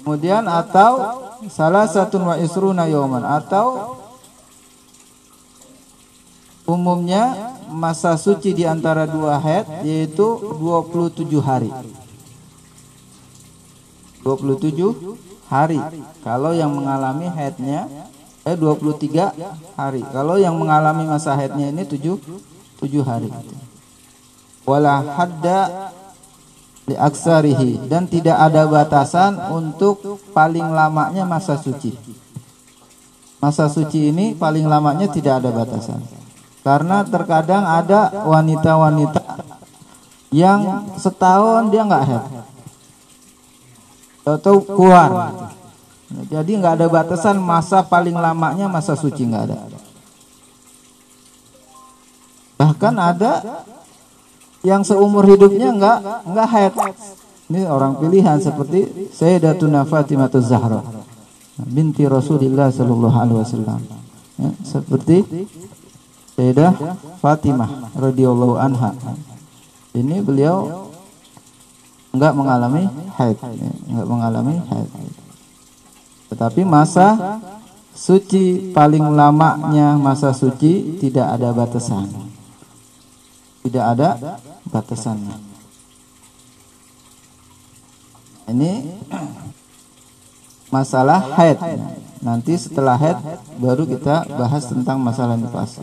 Kemudian 0.00 0.48
atau 0.48 0.92
salah 1.52 1.84
satu 1.84 2.24
wa 2.24 2.40
isruna 2.40 2.88
yoman 2.88 3.20
atau 3.20 4.00
umumnya 6.64 7.52
masa 7.70 8.18
suci 8.18 8.52
di 8.52 8.66
antara 8.66 9.06
dua 9.06 9.38
haid 9.38 9.86
yaitu 9.86 10.26
27 10.58 11.24
hari. 11.40 11.70
27 14.20 15.16
hari. 15.48 15.80
Kalau 16.20 16.52
yang 16.52 16.74
mengalami 16.74 17.30
haidnya 17.30 17.88
eh 18.44 18.56
23 18.58 19.32
hari. 19.78 20.02
Kalau 20.10 20.36
yang 20.36 20.58
mengalami 20.58 21.06
masa 21.08 21.32
haidnya 21.38 21.72
ini 21.72 21.86
7 21.86 22.18
7 22.82 23.06
hari. 23.06 23.30
Wala 24.68 25.00
hadda 25.02 25.60
li 26.90 26.96
aksarihi 26.98 27.86
dan 27.86 28.10
tidak 28.10 28.36
ada 28.36 28.66
batasan 28.66 29.38
untuk 29.54 30.20
paling 30.34 30.68
lamanya 30.74 31.22
masa 31.22 31.56
suci. 31.56 31.94
Masa 33.40 33.72
suci 33.72 34.12
ini 34.12 34.36
paling 34.36 34.68
lamanya 34.68 35.08
tidak 35.08 35.40
ada 35.40 35.48
batasan. 35.48 36.19
Karena 36.60 37.00
terkadang 37.08 37.64
ada 37.64 38.12
wanita-wanita 38.28 39.40
yang 40.30 40.92
setahun 41.00 41.72
dia 41.72 41.82
nggak 41.82 42.04
haid 42.06 42.24
atau 44.28 44.62
keluar. 44.62 45.10
Jadi 46.30 46.60
nggak 46.60 46.74
ada 46.78 46.86
batasan 46.86 47.40
masa 47.40 47.82
paling 47.82 48.14
lamanya 48.14 48.68
masa 48.68 48.94
suci 48.94 49.24
nggak 49.24 49.44
ada. 49.48 49.58
Bahkan 52.60 52.94
ada 53.00 53.64
yang 54.60 54.84
seumur 54.84 55.24
hidupnya 55.24 55.72
nggak 55.72 55.98
nggak 56.28 56.48
haid. 56.52 56.74
Ini 57.50 57.66
orang 57.66 57.98
pilihan 57.98 58.38
seperti 58.38 59.10
Sayyidatuna 59.10 59.82
Fatimah 59.88 60.30
Zahra 60.38 61.00
binti 61.66 62.06
Rasulullah 62.08 62.72
sallallahu 62.72 63.16
alaihi 63.16 63.38
wasallam. 63.42 63.80
Ya, 64.40 64.50
seperti 64.64 65.26
Sayyidah 66.40 66.72
Fatimah 67.20 67.92
radhiyallahu 67.92 68.56
anha. 68.56 68.96
Ini 69.92 70.24
beliau 70.24 70.88
enggak 72.16 72.32
mengalami 72.32 72.88
haid, 73.20 73.36
enggak 73.84 74.08
mengalami 74.08 74.56
haid. 74.72 74.88
Tetapi 76.32 76.64
masa 76.64 77.36
suci 77.92 78.72
paling 78.72 79.04
lamanya 79.12 80.00
masa 80.00 80.32
suci 80.32 80.96
tidak 80.96 81.28
ada 81.36 81.52
batasan. 81.52 82.08
Tidak 83.60 83.84
ada 83.84 84.40
batasannya. 84.64 85.36
Ini 88.48 88.96
masalah 90.72 91.20
haid. 91.36 91.60
Nanti 92.24 92.56
setelah 92.56 92.96
haid 92.96 93.20
baru 93.60 93.84
kita 93.84 94.24
bahas 94.40 94.64
tentang 94.64 94.96
masalah 95.04 95.36
nifas. 95.36 95.76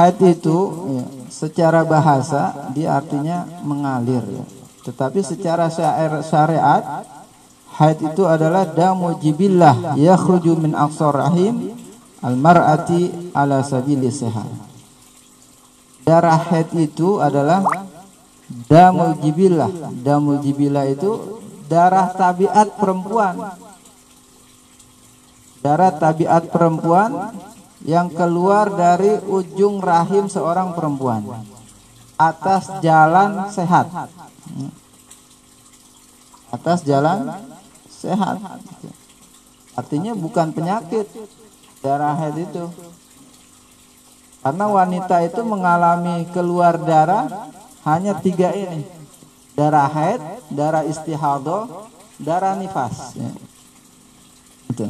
Haid 0.00 0.16
itu 0.24 0.58
ya, 0.96 1.04
secara 1.28 1.84
bahasa 1.84 2.72
dia 2.72 2.96
artinya 2.96 3.44
mengalir 3.60 4.24
ya. 4.24 4.44
Tetapi 4.88 5.20
secara 5.20 5.68
syariat 6.24 7.04
haid 7.76 8.00
itu 8.08 8.24
adalah 8.24 8.64
damu 8.64 9.20
jibillah 9.20 10.00
yakhruju 10.00 10.56
min 10.56 10.72
aqsar 10.72 11.12
rahim 11.12 11.76
al-mar'ati 12.24 13.32
ala 13.36 13.60
sabili 13.60 14.08
sehat. 14.08 14.48
Darah 16.08 16.48
haid 16.48 16.72
itu 16.80 17.20
adalah 17.20 17.60
damu 18.72 19.20
jibillah. 19.20 19.68
Damu 20.00 20.40
jibillah 20.40 20.88
itu 20.88 21.44
darah 21.68 22.08
tabiat 22.16 22.72
perempuan. 22.80 23.36
Darah 25.60 25.92
tabiat 25.92 26.48
perempuan 26.48 27.36
yang 27.84 28.12
keluar 28.12 28.68
dari 28.68 29.16
ujung 29.24 29.80
rahim 29.80 30.28
seorang 30.28 30.76
perempuan. 30.76 31.24
Atas 32.20 32.68
jalan 32.84 33.48
sehat. 33.48 33.88
Atas 36.52 36.84
jalan 36.84 37.32
sehat. 37.88 38.36
Artinya 39.72 40.12
bukan 40.12 40.52
penyakit. 40.52 41.08
Darah 41.80 42.12
haid 42.12 42.44
itu. 42.44 42.68
Karena 44.44 44.66
wanita 44.68 45.24
itu 45.24 45.40
mengalami 45.40 46.28
keluar 46.32 46.76
darah 46.76 47.48
hanya 47.88 48.20
tiga 48.20 48.52
ini. 48.52 48.84
Darah 49.56 49.88
haid 49.88 50.20
darah 50.52 50.84
istihadah 50.84 51.88
darah 52.20 52.56
nifas. 52.60 53.16
Ya. 53.16 53.32
itu 54.70 54.84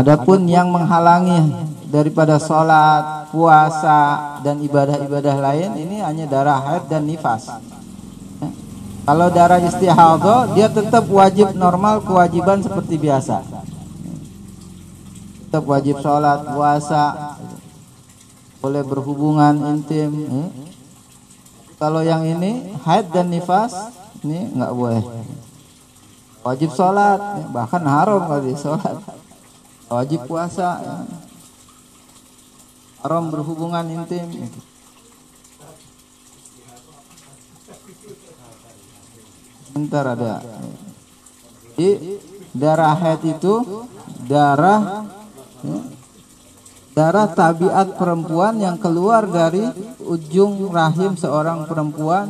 Adapun 0.00 0.48
yang 0.48 0.72
menghalangi 0.72 1.52
daripada 1.92 2.40
sholat, 2.40 3.28
puasa 3.28 4.40
dan 4.40 4.56
ibadah-ibadah 4.64 5.36
lain 5.36 5.76
ini 5.76 6.00
hanya 6.00 6.24
darah 6.24 6.56
haid 6.56 6.88
dan 6.88 7.04
nifas. 7.04 7.52
Kalau 9.04 9.28
darah 9.28 9.60
istihadah 9.60 10.56
dia 10.56 10.72
tetap 10.72 11.04
wajib 11.04 11.52
normal 11.52 12.00
kewajiban 12.00 12.64
seperti 12.64 12.96
biasa. 12.96 13.44
Tetap 15.44 15.68
wajib 15.68 16.00
sholat, 16.00 16.48
puasa, 16.48 17.36
boleh 18.64 18.80
berhubungan 18.80 19.52
intim. 19.76 20.16
Kalau 21.76 22.00
yang 22.00 22.24
ini 22.24 22.72
haid 22.88 23.12
dan 23.12 23.28
nifas 23.28 23.76
ini 24.24 24.48
nggak 24.48 24.72
boleh. 24.72 25.04
Wajib 26.40 26.72
sholat, 26.72 27.20
bahkan 27.52 27.84
haram 27.84 28.24
kalau 28.24 28.48
sholat 28.56 28.96
wajib 29.90 30.24
puasa. 30.30 30.78
Haram 33.00 33.32
berhubungan 33.32 33.84
intim. 33.90 34.28
Sebentar 39.66 40.04
ada. 40.04 40.44
Di 41.74 42.20
darah 42.52 42.92
haid 42.92 43.22
itu 43.24 43.86
darah 44.28 45.08
ya, 45.64 45.78
darah 46.92 47.30
tabiat 47.32 47.96
perempuan 47.96 48.60
yang 48.60 48.76
keluar 48.76 49.24
dari 49.24 49.64
ujung 50.04 50.68
rahim 50.68 51.16
seorang 51.16 51.64
perempuan 51.64 52.28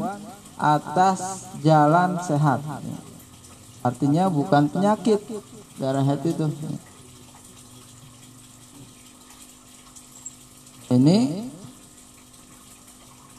atas 0.55 1.51
jalan 1.67 2.21
sehat. 2.23 2.63
Artinya 3.83 4.31
bukan 4.31 4.71
penyakit 4.71 5.19
darah 5.83 6.07
haid 6.07 6.23
itu 6.31 6.47
ini 10.91 11.47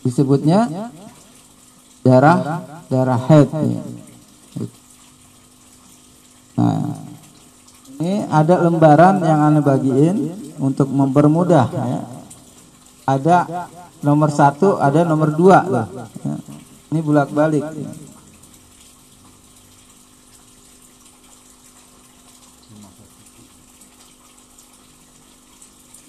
disebutnya 0.02 0.90
darah 2.02 2.64
darah 2.88 3.20
haid. 3.20 3.50
Nah, 6.58 6.96
ini 8.00 8.14
ada 8.28 8.56
lembaran 8.66 9.22
yang 9.22 9.40
anda 9.40 9.62
bagiin 9.62 10.32
untuk 10.60 10.88
mempermudah. 10.90 11.68
Ya. 11.72 12.00
Ada 13.06 13.38
nomor 14.02 14.30
satu, 14.32 14.80
ada 14.80 15.04
nomor 15.04 15.36
dua. 15.36 15.64
Ya. 15.68 15.86
Ini 16.92 17.00
bulak 17.00 17.32
balik. 17.32 17.64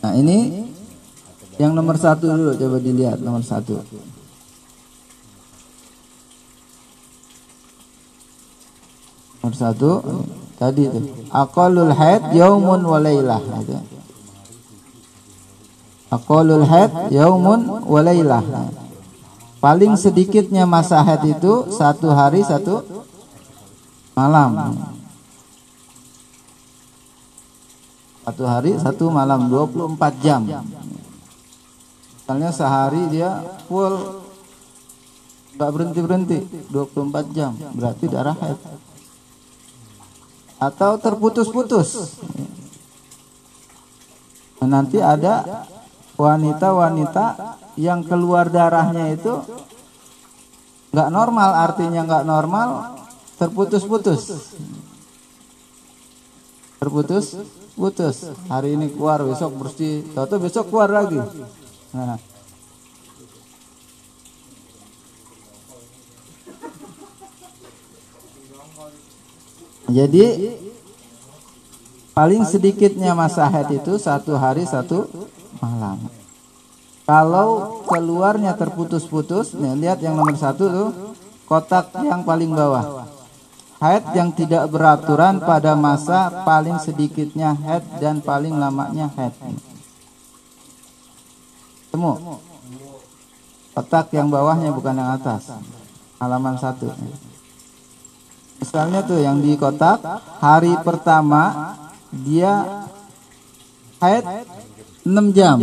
Nah 0.03 0.19
ini 0.19 0.67
yang 1.63 1.79
nomor 1.79 1.95
satu 1.95 2.27
dulu 2.27 2.59
coba 2.59 2.83
dilihat 2.83 3.23
nomor 3.23 3.47
satu. 3.47 3.79
Nomor 9.39 9.55
satu 9.55 9.91
tadi 10.59 10.91
itu 10.91 10.99
akalul 11.31 11.95
haid 11.95 12.35
yaumun 12.35 12.83
walailah 12.83 13.39
gitu. 13.63 13.79
Akalul 16.11 16.67
haid 16.67 17.15
yaumun 17.15 17.87
walailah. 17.87 18.43
Paling 19.63 19.95
sedikitnya 19.95 20.67
masa 20.67 20.99
haid 21.07 21.39
itu 21.39 21.71
satu 21.71 22.11
hari 22.11 22.43
satu 22.43 22.83
malam. 24.19 24.75
Satu 28.27 28.43
hari 28.51 28.75
satu 28.83 29.15
malam 29.15 29.47
24 29.47 30.23
jam. 30.23 30.43
Misalnya 32.33 32.49
sehari 32.49 33.13
dia 33.13 33.45
full 33.69 34.25
nggak 35.53 35.69
berhenti 35.69 36.01
berhenti 36.01 36.39
24 36.73 37.37
jam 37.37 37.53
berarti 37.77 38.09
darah 38.09 38.33
haid. 38.33 38.57
Atau 40.57 40.97
terputus-putus. 40.97 42.17
Nah, 44.65 44.81
nanti 44.81 44.97
ada 44.97 45.69
wanita-wanita 46.17 47.53
yang 47.77 48.01
keluar 48.01 48.49
darahnya 48.49 49.13
itu 49.13 49.37
nggak 50.89 51.13
normal 51.13 51.53
artinya 51.53 52.01
nggak 52.01 52.25
normal 52.25 52.97
terputus-putus. 53.37 54.41
Terputus 56.81 57.37
putus 57.77 58.25
hari 58.49 58.73
ini 58.73 58.89
keluar 58.89 59.21
besok 59.21 59.53
bersih. 59.61 60.01
Tahu 60.17 60.41
besok 60.41 60.73
keluar 60.73 60.89
lagi 60.89 61.21
nah. 61.93 62.19
jadi 69.93 70.57
paling 72.17 72.45
sedikitnya 72.49 73.13
masa 73.13 73.49
haid 73.49 73.81
itu 73.81 74.01
satu 74.01 74.37
hari 74.41 74.65
satu 74.65 75.09
malam 75.61 76.01
kalau 77.05 77.85
keluarnya 77.85 78.57
terputus-putus 78.57 79.53
nih 79.53 79.77
lihat 79.77 79.99
yang 80.01 80.17
nomor 80.17 80.37
satu 80.37 80.65
tuh 80.69 80.91
kotak 81.45 81.93
yang 82.01 82.25
paling 82.25 82.53
bawah 82.53 83.05
Haid 83.83 84.15
yang 84.15 84.31
tidak 84.31 84.71
beraturan 84.71 85.43
pada 85.43 85.75
masa 85.75 86.31
paling 86.47 86.79
sedikitnya 86.79 87.51
haid 87.51 87.83
dan 87.99 88.23
paling 88.23 88.55
lamanya 88.55 89.11
haid. 89.19 89.35
Temu. 91.93 92.41
Kotak 93.77 94.09
yang 94.17 94.33
bawahnya 94.33 94.73
bukan 94.73 94.97
yang 94.97 95.13
atas. 95.13 95.53
Halaman 96.17 96.57
satu. 96.57 96.89
Misalnya 98.57 99.05
tuh 99.05 99.21
yang 99.21 99.45
di 99.45 99.53
kotak 99.61 100.01
hari 100.41 100.73
pertama 100.81 101.75
dia 102.09 102.87
haid 104.01 104.25
6 105.05 105.37
jam. 105.37 105.59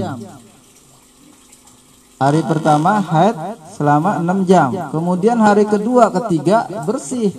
Hari 2.20 2.42
pertama 2.46 3.02
haid 3.02 3.36
selama 3.74 4.22
6 4.22 4.46
jam. 4.46 4.70
Kemudian 4.94 5.40
hari 5.40 5.64
kedua, 5.64 6.12
ketiga 6.12 6.68
bersih 6.84 7.32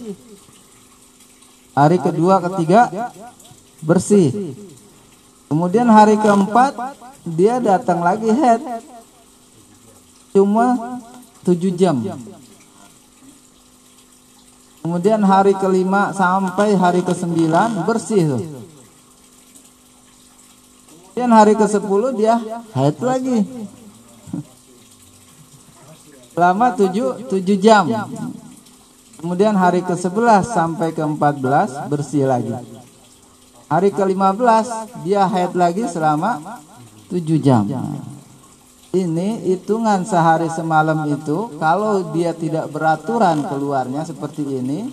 Hari 1.81 1.97
kedua, 2.03 2.43
ketiga 2.45 3.13
bersih. 3.81 4.53
Kemudian 5.51 5.91
hari 5.91 6.15
keempat 6.15 6.79
dia 7.27 7.59
datang 7.59 8.07
lagi 8.07 8.31
head. 8.31 8.63
Cuma 10.31 11.03
tujuh 11.43 11.75
jam. 11.75 11.99
Kemudian 14.81 15.21
hari 15.27 15.53
kelima 15.59 16.15
sampai 16.15 16.79
hari 16.79 17.03
ke 17.03 17.11
sembilan 17.11 17.83
bersih 17.83 18.23
tuh. 18.31 18.43
Kemudian 21.11 21.33
hari 21.35 21.59
ke 21.59 21.67
sepuluh 21.67 22.15
dia 22.15 22.39
head 22.71 22.97
lagi. 23.03 23.43
Selama 26.31 26.73
tujuh, 26.79 27.27
tujuh 27.27 27.59
jam. 27.61 27.91
Kemudian 29.21 29.53
hari 29.53 29.85
ke-11 29.85 30.49
sampai 30.49 30.97
ke-14 30.97 31.93
bersih 31.93 32.25
lagi. 32.25 32.80
Hari 33.71 33.95
ke-15 33.95 34.67
dia 35.07 35.31
haid 35.31 35.55
lagi 35.55 35.87
selama 35.87 36.59
7 37.07 37.23
jam. 37.39 37.71
Ini 38.91 39.47
hitungan 39.47 40.03
sehari 40.03 40.51
semalam 40.51 40.99
itu 41.07 41.55
kalau 41.63 42.11
dia 42.11 42.35
tidak 42.35 42.67
beraturan 42.75 43.47
keluarnya 43.47 44.03
seperti 44.03 44.43
ini 44.43 44.91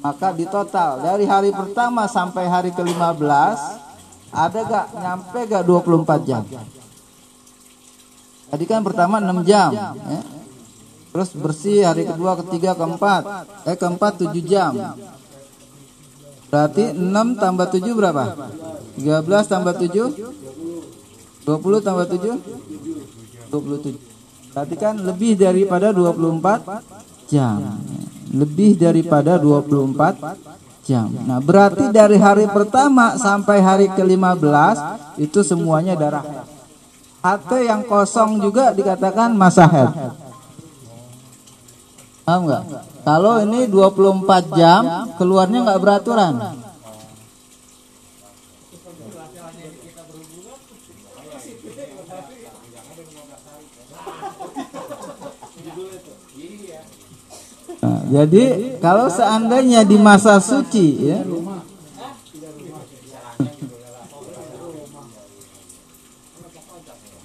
maka 0.00 0.32
di 0.32 0.48
total 0.48 1.04
dari 1.04 1.28
hari 1.28 1.52
pertama 1.52 2.08
sampai 2.08 2.48
hari 2.48 2.72
ke-15 2.72 3.58
ada 4.32 4.60
gak 4.64 4.86
nyampe 4.96 5.40
gak 5.44 5.64
24 5.68 6.24
jam. 6.24 6.42
Tadi 8.48 8.64
kan 8.64 8.80
pertama 8.80 9.20
6 9.20 9.44
jam 9.44 9.70
ya. 9.76 10.20
Terus 11.10 11.34
bersih 11.34 11.84
hari 11.84 12.06
kedua, 12.06 12.38
ketiga, 12.38 12.78
keempat. 12.78 13.22
Eh 13.66 13.74
keempat 13.74 14.24
tujuh 14.24 14.46
jam. 14.46 14.72
Berarti 16.50 16.84
6 16.92 17.38
tambah 17.38 17.66
7 17.70 17.94
berapa? 17.94 18.24
13 18.98 19.46
tambah 19.46 19.74
7 19.78 21.46
20 21.46 21.86
tambah 21.86 22.06
7 22.10 23.54
27 23.54 24.10
Berarti 24.50 24.74
kan 24.74 24.98
lebih 24.98 25.38
daripada 25.38 25.94
24 25.94 27.30
jam. 27.30 27.78
Lebih 28.34 28.74
daripada 28.74 29.38
24 29.38 30.18
jam. 30.82 31.06
Nah 31.06 31.38
berarti 31.38 31.86
dari 31.94 32.18
hari 32.18 32.50
pertama 32.50 33.14
sampai 33.14 33.62
hari 33.62 33.86
ke-15 33.94 34.76
Itu 35.22 35.46
semuanya 35.46 35.94
darah 35.94 36.26
HT 37.20 37.50
yang 37.68 37.84
kosong 37.84 38.40
juga 38.40 38.72
dikatakan 38.72 39.36
masa 39.36 39.68
head 39.68 39.92
Paham 42.24 42.46
nggak? 42.46 42.62
Kalau 43.00 43.40
ini 43.40 43.64
24 43.66 44.58
jam 44.58 45.08
keluarnya 45.16 45.58
nggak 45.64 45.80
beraturan. 45.80 46.34
Nah, 57.80 58.00
jadi 58.12 58.76
kalau 58.84 59.08
seandainya 59.08 59.88
di 59.88 59.96
masa 59.96 60.36
suci 60.36 60.88
ya 61.00 61.24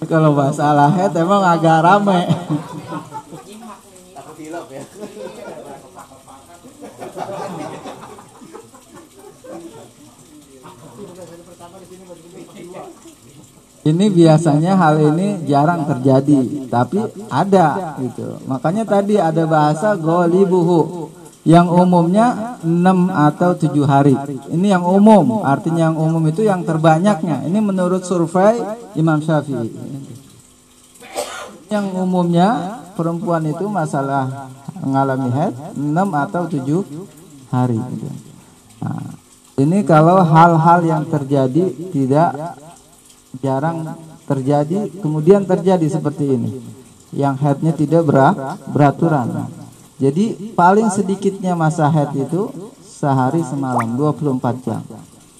kalau 0.06 0.32
bahasa 0.32 0.70
lahet 0.70 1.12
emang 1.18 1.42
agak 1.42 1.82
rame 1.82 2.24
Ini 13.86 14.10
biasanya 14.10 14.74
hal 14.74 14.98
ini 15.14 15.46
jarang 15.46 15.86
terjadi, 15.86 16.66
tapi 16.66 16.98
ada 17.30 17.94
gitu. 18.02 18.42
Makanya 18.50 18.82
tadi 18.82 19.14
ada 19.14 19.46
bahasa 19.46 19.94
golibuhu 19.94 21.06
yang 21.46 21.70
umumnya 21.70 22.58
6 22.66 23.06
atau 23.06 23.54
7 23.54 23.86
hari. 23.86 24.18
Ini 24.50 24.74
yang 24.74 24.82
umum, 24.82 25.46
artinya 25.46 25.86
yang 25.86 25.96
umum 26.02 26.18
itu 26.26 26.42
yang 26.42 26.66
terbanyaknya. 26.66 27.46
Ini 27.46 27.58
menurut 27.62 28.02
survei 28.02 28.58
Imam 28.98 29.22
Syafi'i. 29.22 29.70
Yang 31.70 31.86
umumnya 31.94 32.82
perempuan 32.98 33.46
itu 33.46 33.70
masalah 33.70 34.50
mengalami 34.82 35.30
head 35.30 35.54
6 35.78 35.94
atau 36.26 36.42
7 36.50 36.82
hari 37.54 37.78
gitu. 37.78 38.10
Nah, 38.82 39.14
ini 39.62 39.86
kalau 39.86 40.18
hal-hal 40.26 40.82
yang 40.82 41.06
terjadi 41.06 41.70
tidak 41.94 42.34
jarang 43.40 43.96
terjadi 44.26 44.90
kemudian 45.00 45.46
terjadi 45.46 45.86
seperti 45.86 46.24
ini 46.34 46.50
yang 47.14 47.38
headnya 47.38 47.70
tidak 47.72 48.02
berat, 48.04 48.58
beraturan. 48.68 49.48
Jadi 49.96 50.52
paling 50.52 50.92
sedikitnya 50.92 51.56
masa 51.56 51.88
head 51.88 52.12
itu 52.12 52.52
sehari 52.82 53.40
semalam 53.46 53.96
24 53.96 54.66
jam. 54.66 54.82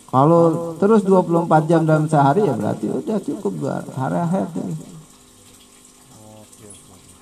Kalau 0.07 0.73
terus 0.81 1.05
24 1.05 1.69
jam 1.69 1.83
dalam 1.85 2.07
sehari 2.09 2.47
ya 2.47 2.55
berarti 2.57 2.87
udah 2.89 3.19
cukup 3.21 3.53
hari 3.93 4.23
head 4.33 4.49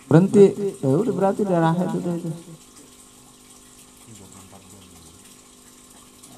berhenti. 0.06 0.46
Ya 0.78 0.94
udah 0.94 1.14
berarti 1.16 1.42
darah 1.42 1.74
head 1.74 1.90
udah 1.90 2.14
itu. 2.14 2.30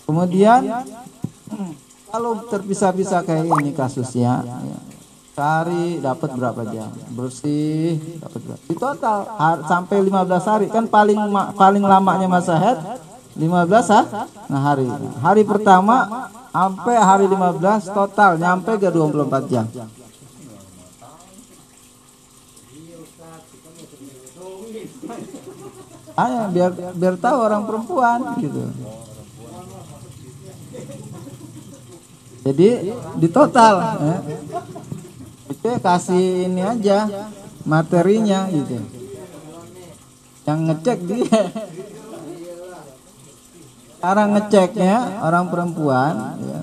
Kemudian 0.07 0.61
kalau 2.17 2.33
terpisah-pisah 2.49 3.29
kayak 3.29 3.45
ini 3.61 3.77
kasusnya, 3.77 4.41
ya, 4.41 4.79
sehari 5.37 6.01
dapat 6.01 6.33
berapa 6.33 6.65
jam? 6.73 6.89
Bersih 7.13 8.01
dapat 8.25 8.41
berapa? 8.41 8.63
Di 8.65 8.73
total 8.73 9.19
sampai 9.69 10.01
15 10.01 10.49
hari 10.49 10.67
kan 10.73 10.89
paling 10.89 11.21
paling 11.53 11.85
lamanya 11.85 12.25
masa 12.25 12.57
head 12.57 12.81
15 13.37 13.93
ha? 13.93 14.01
Nah 14.49 14.61
hari. 14.65 14.89
Hari 15.21 15.45
pertama 15.45 16.09
sampai 16.57 16.97
hari 16.97 17.29
15 17.29 17.93
total 17.93 18.41
nyampe 18.41 18.81
ke 18.81 18.89
24 18.89 19.53
jam. 19.53 19.69
Ayo 26.17 26.49
biar 26.49 26.73
biar 26.97 27.15
tahu 27.21 27.37
orang 27.45 27.69
perempuan 27.69 28.41
gitu. 28.41 28.73
Jadi 32.47 32.95
di 33.19 33.29
total 33.35 33.75
ya. 33.99 34.17
Itu 35.51 35.71
kasih 35.83 36.47
ini 36.47 36.63
aja 36.63 37.11
materinya 37.67 38.47
gitu. 38.55 38.79
Yang 40.47 40.59
ngecek 40.71 40.99
dia. 41.11 41.43
Cara 43.99 44.23
ngeceknya 44.31 45.19
orang 45.19 45.51
perempuan 45.51 46.39
ya, 46.39 46.61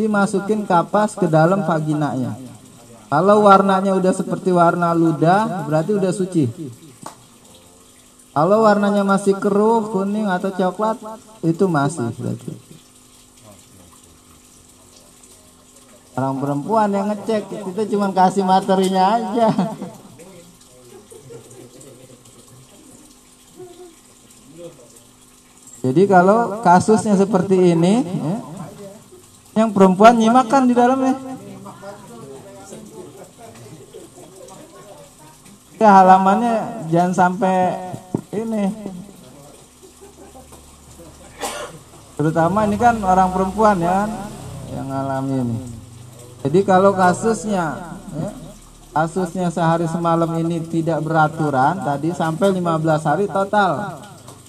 dimasukin 0.00 0.64
kapas 0.64 1.12
ke 1.12 1.28
dalam 1.28 1.60
vaginanya. 1.68 2.40
Kalau 3.12 3.44
warnanya 3.44 3.92
udah 3.92 4.12
seperti 4.16 4.48
warna 4.48 4.96
ludah, 4.96 5.68
berarti 5.68 5.92
udah 5.96 6.08
suci. 6.08 6.48
Kalau 8.32 8.64
warnanya 8.64 9.04
masih 9.04 9.36
keruh, 9.36 9.92
kuning 9.92 10.30
atau 10.30 10.48
coklat, 10.48 10.96
itu 11.44 11.64
masih 11.68 12.08
berarti. 12.16 12.67
Orang 16.18 16.34
perempuan 16.42 16.90
yang 16.90 17.06
ngecek 17.14 17.46
kita 17.46 17.82
cuma 17.94 18.10
kasih 18.10 18.42
materinya 18.42 19.14
aja. 19.14 19.48
Jadi 25.78 26.02
kalau 26.10 26.58
kasusnya 26.58 27.14
seperti 27.14 27.78
ini 27.78 28.02
ya, 28.02 28.34
yang 29.62 29.70
perempuan 29.70 30.18
nyimakan 30.18 30.66
di 30.66 30.74
dalamnya. 30.74 31.14
Ya 35.78 36.02
halamannya 36.02 36.54
jangan 36.90 37.14
sampai 37.14 37.78
ini. 38.34 38.74
Terutama 42.18 42.66
ini 42.66 42.74
kan 42.74 42.98
orang 43.06 43.30
perempuan 43.30 43.78
ya 43.78 44.10
yang 44.74 44.90
ngalami 44.90 45.36
ini 45.46 45.77
jadi 46.48 46.64
kalau 46.64 46.96
kasusnya 46.96 47.76
ya, 48.16 48.30
kasusnya 48.96 49.52
sehari 49.52 49.84
semalam 49.84 50.32
ini 50.40 50.64
tidak 50.64 51.04
beraturan 51.04 51.76
tadi 51.84 52.08
sampai 52.16 52.56
15 52.56 53.04
hari 53.04 53.28
total. 53.28 54.00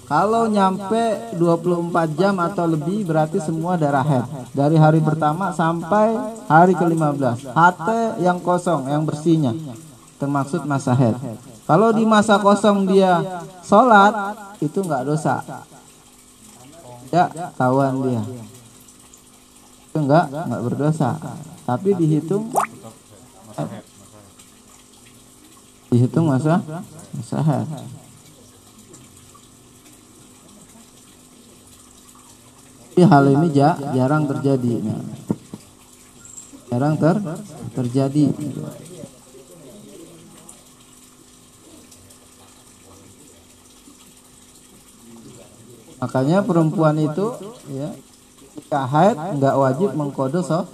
Kalau 0.07 0.47
nyampe 0.47 1.35
24 1.35 2.17
jam 2.17 2.39
atau 2.39 2.65
lebih 2.65 3.03
berarti 3.03 3.43
semua 3.43 3.75
darah 3.75 4.01
head. 4.07 4.25
Dari 4.55 4.79
hari 4.79 5.03
pertama 5.03 5.51
sampai 5.51 6.15
hari 6.47 6.71
ke-15 6.73 7.51
HT 7.51 7.89
yang 8.23 8.39
kosong 8.39 8.87
yang 8.87 9.03
bersihnya. 9.03 9.51
Termaksud 10.23 10.63
masa 10.63 10.95
head. 10.95 11.19
Kalau 11.67 11.91
di 11.91 12.07
masa 12.07 12.39
kosong 12.39 12.87
dia 12.87 13.43
sholat 13.61 14.39
itu 14.63 14.79
nggak 14.81 15.03
dosa. 15.03 15.43
Ya 17.11 17.27
tawan 17.59 18.07
dia. 18.07 18.23
Itu 19.91 19.97
enggak 19.99 20.31
enggak 20.31 20.61
berdosa 20.63 21.11
tapi 21.69 21.93
dihitung 21.93 22.49
dihitung 25.93 26.25
masa 26.25 26.65
masa 27.13 27.37
hal 33.05 33.25
ini 33.31 33.47
ja, 33.55 33.79
jarang 33.95 34.27
terjadi. 34.27 34.83
Jarang 36.67 36.99
ter 36.99 37.15
terjadi. 37.71 38.27
Makanya 46.03 46.43
perempuan 46.43 46.99
itu 46.99 47.39
ya 47.71 47.95
haid 48.67 49.15
nggak 49.39 49.55
wajib 49.55 49.89
mengkodo 49.95 50.43
so, 50.43 50.67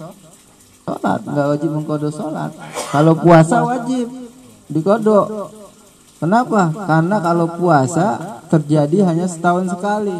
sholat, 0.86 1.20
nggak 1.26 1.46
wajib 1.50 1.70
mengkodo 1.74 2.08
sholat. 2.14 2.54
Kalau 2.94 3.18
puasa 3.18 3.66
wajib 3.66 4.06
dikodo. 4.70 5.50
Kenapa? 6.16 6.72
Karena 6.72 7.20
kalau 7.20 7.46
puasa 7.58 8.38
terjadi 8.48 9.04
hanya 9.10 9.28
setahun 9.28 9.68
sekali, 9.68 10.16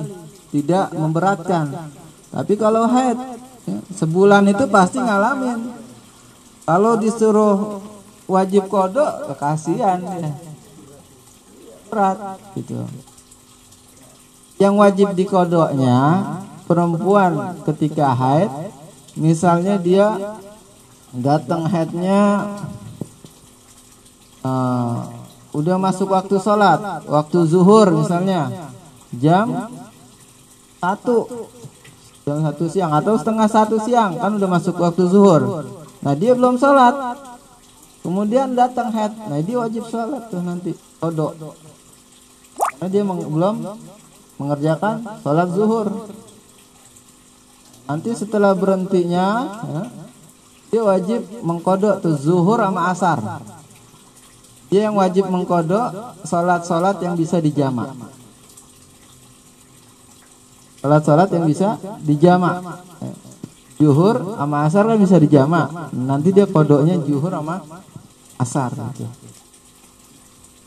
tidak 0.51 0.93
memberatkan. 0.93 1.73
Tapi 2.35 2.59
kalau 2.59 2.85
haid 2.85 3.17
sebulan 3.95 4.45
itu 4.51 4.67
pasti 4.69 4.99
ngalamin. 5.01 5.73
Kalau 6.67 6.99
disuruh 6.99 7.81
wajib 8.27 8.67
kodo, 8.67 9.07
kasihan 9.39 10.03
ya. 10.03 10.35
Berat 11.87 12.19
gitu 12.59 12.83
yang 14.57 14.81
wajib 14.81 15.13
dikodoknya 15.13 16.25
perempuan 16.65 17.61
ketika 17.69 18.17
haid 18.17 18.49
misalnya 19.17 19.77
dia 19.77 20.17
datang 21.15 21.71
haidnya 21.71 22.23
uh, 24.43 25.07
udah 25.55 25.77
masuk 25.79 26.11
waktu 26.11 26.37
sholat 26.43 27.07
waktu 27.07 27.39
zuhur 27.47 27.91
misalnya. 27.95 28.73
Jam 29.17 29.71
satu. 30.83 31.49
Jam 32.27 32.43
satu 32.43 32.67
siang 32.67 32.91
atau 32.91 33.15
setengah 33.15 33.47
satu 33.47 33.77
siang 33.79 34.19
kan 34.19 34.35
udah 34.35 34.51
masuk 34.51 34.75
waktu 34.83 35.07
zuhur. 35.07 35.63
Nah 36.03 36.15
dia 36.19 36.35
belum 36.35 36.59
sholat. 36.59 36.95
Kemudian 38.03 38.55
datang 38.55 38.91
haid 38.95 39.15
nah 39.31 39.39
dia 39.43 39.57
wajib 39.63 39.87
sholat 39.87 40.27
tuh 40.31 40.43
nanti. 40.43 40.75
Kodok. 40.99 41.39
Nah 42.83 42.89
dia 42.91 43.03
belum 43.07 43.57
mengerjakan 44.37 45.23
sholat 45.23 45.49
zuhur. 45.55 46.11
Nanti 47.87 48.11
setelah 48.19 48.51
berhentinya, 48.59 49.27
ya, 49.63 49.83
dia 50.71 50.83
wajib 50.83 51.21
mengkodok 51.47 52.03
tuh 52.03 52.15
zuhur 52.19 52.59
sama 52.59 52.91
asar. 52.91 53.19
Dia 54.67 54.91
yang 54.91 54.99
wajib 54.99 55.31
mengkodok 55.31 56.19
sholat-sholat 56.27 56.99
yang 56.99 57.15
bisa 57.15 57.39
dijamak. 57.39 57.95
Sholat-sholat 60.83 61.29
yang 61.31 61.45
bisa 61.47 61.79
dijamak. 62.03 62.83
Zuhur 63.79 64.35
sama 64.35 64.67
asar 64.67 64.85
kan 64.91 64.99
bisa 64.99 65.17
dijamak. 65.23 65.93
Nanti 65.95 66.35
dia 66.35 66.51
kodoknya 66.51 66.99
zuhur 66.99 67.31
sama 67.31 67.63
asar. 68.43 68.73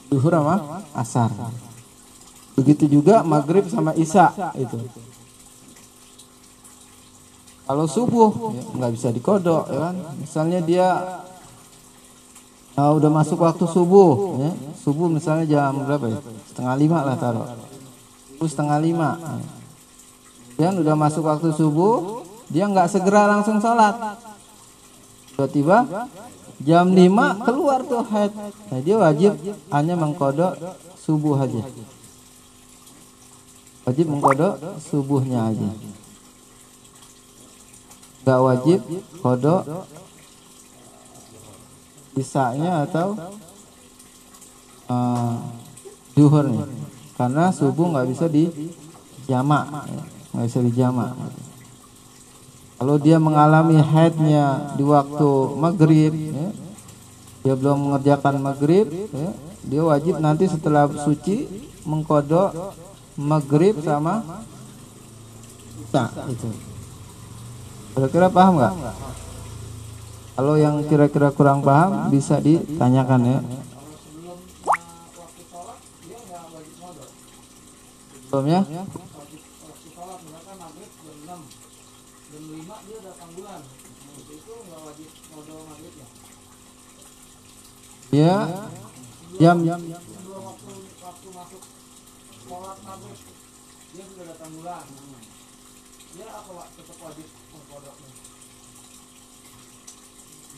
Zuhur 0.07 0.31
sama 0.31 0.55
asar. 0.95 1.29
Begitu 2.55 2.87
juga 2.87 3.19
maghrib 3.23 3.67
sama 3.67 3.91
isya 3.99 4.31
itu. 4.55 4.79
Kalau 7.69 7.85
subuh 7.85 8.33
ya, 8.49 8.63
nggak 8.81 8.91
bisa 8.97 9.07
dikodok, 9.13 9.69
ya 9.69 9.77
kan? 9.77 9.95
Misalnya 10.17 10.59
dia 10.65 10.87
nah, 12.73 12.89
udah 12.97 13.13
masuk 13.13 13.45
waktu 13.45 13.69
subuh, 13.69 14.41
ya. 14.41 14.51
subuh 14.81 15.05
misalnya 15.05 15.45
jam 15.45 15.77
berapa 15.85 16.09
ya? 16.09 16.19
Setengah 16.49 16.75
lima 16.81 17.05
lah 17.05 17.13
taruh. 17.21 17.45
Subuh 18.33 18.49
setengah 18.49 18.81
lima. 18.81 19.09
Ya. 19.21 19.37
Dan 20.57 20.81
udah 20.81 20.97
masuk 20.97 21.29
waktu 21.29 21.53
subuh, 21.53 22.25
dia 22.49 22.65
nggak 22.65 22.89
segera 22.89 23.29
langsung 23.29 23.61
sholat. 23.61 24.17
Tiba-tiba 25.37 26.09
jam 26.65 26.91
5 26.91 27.45
keluar 27.47 27.85
tuh 27.85 28.03
haid. 28.03 28.33
Nah, 28.67 28.79
dia 28.83 28.99
wajib 28.99 29.39
hanya 29.71 29.93
mengkodok 29.93 30.57
subuh 30.99 31.39
aja 31.39 31.63
wajib 33.89 34.05
mengkodok 34.05 34.77
subuhnya 34.77 35.49
aja 35.49 35.69
gak 38.25 38.39
wajib 38.39 38.79
kodok. 39.23 39.63
Isanya 42.19 42.83
atau 42.83 43.15
uh, 44.91 45.35
duhurnya. 46.17 46.67
Karena 47.15 47.51
subuh 47.51 47.95
nggak 47.95 48.07
bisa 48.11 48.25
di 48.27 48.47
jamak 49.29 49.87
nggak 50.33 50.45
bisa 50.45 50.59
di 50.61 50.71
jamak. 50.73 51.13
Kalau 52.79 52.95
dia 52.95 53.19
mengalami 53.19 53.75
haidnya 53.75 54.71
di 54.79 54.83
waktu 54.87 55.29
maghrib 55.59 56.15
ya, 56.15 56.47
dia 57.43 57.53
belum 57.59 57.91
mengerjakan 57.91 58.39
maghrib 58.39 58.87
ya, 58.87 59.31
dia 59.67 59.81
wajib 59.83 60.15
nanti 60.23 60.47
setelah 60.47 60.87
suci 60.87 61.43
mengkodok 61.83 62.71
maghrib 63.19 63.75
sama 63.83 64.45
isya 65.91 66.07
itu. 66.31 66.68
Kira-kira 67.93 68.27
paham 68.29 68.53
nggak? 68.59 68.73
Kalau 70.39 70.55
yang 70.55 70.79
kira-kira 70.87 71.29
kurang 71.35 71.59
paham 71.59 72.07
bisa 72.13 72.39
ditanyakan 72.39 73.21
ya. 73.27 73.39
Sebelumnya? 78.29 78.61
Ya, 88.09 88.37
jam 89.37 89.61
bulan 94.59 94.83
dia 96.09 96.27
apa 96.35 96.63
tetap 96.73 96.97
wajib 97.05 97.27
mengkodoknya 97.53 98.11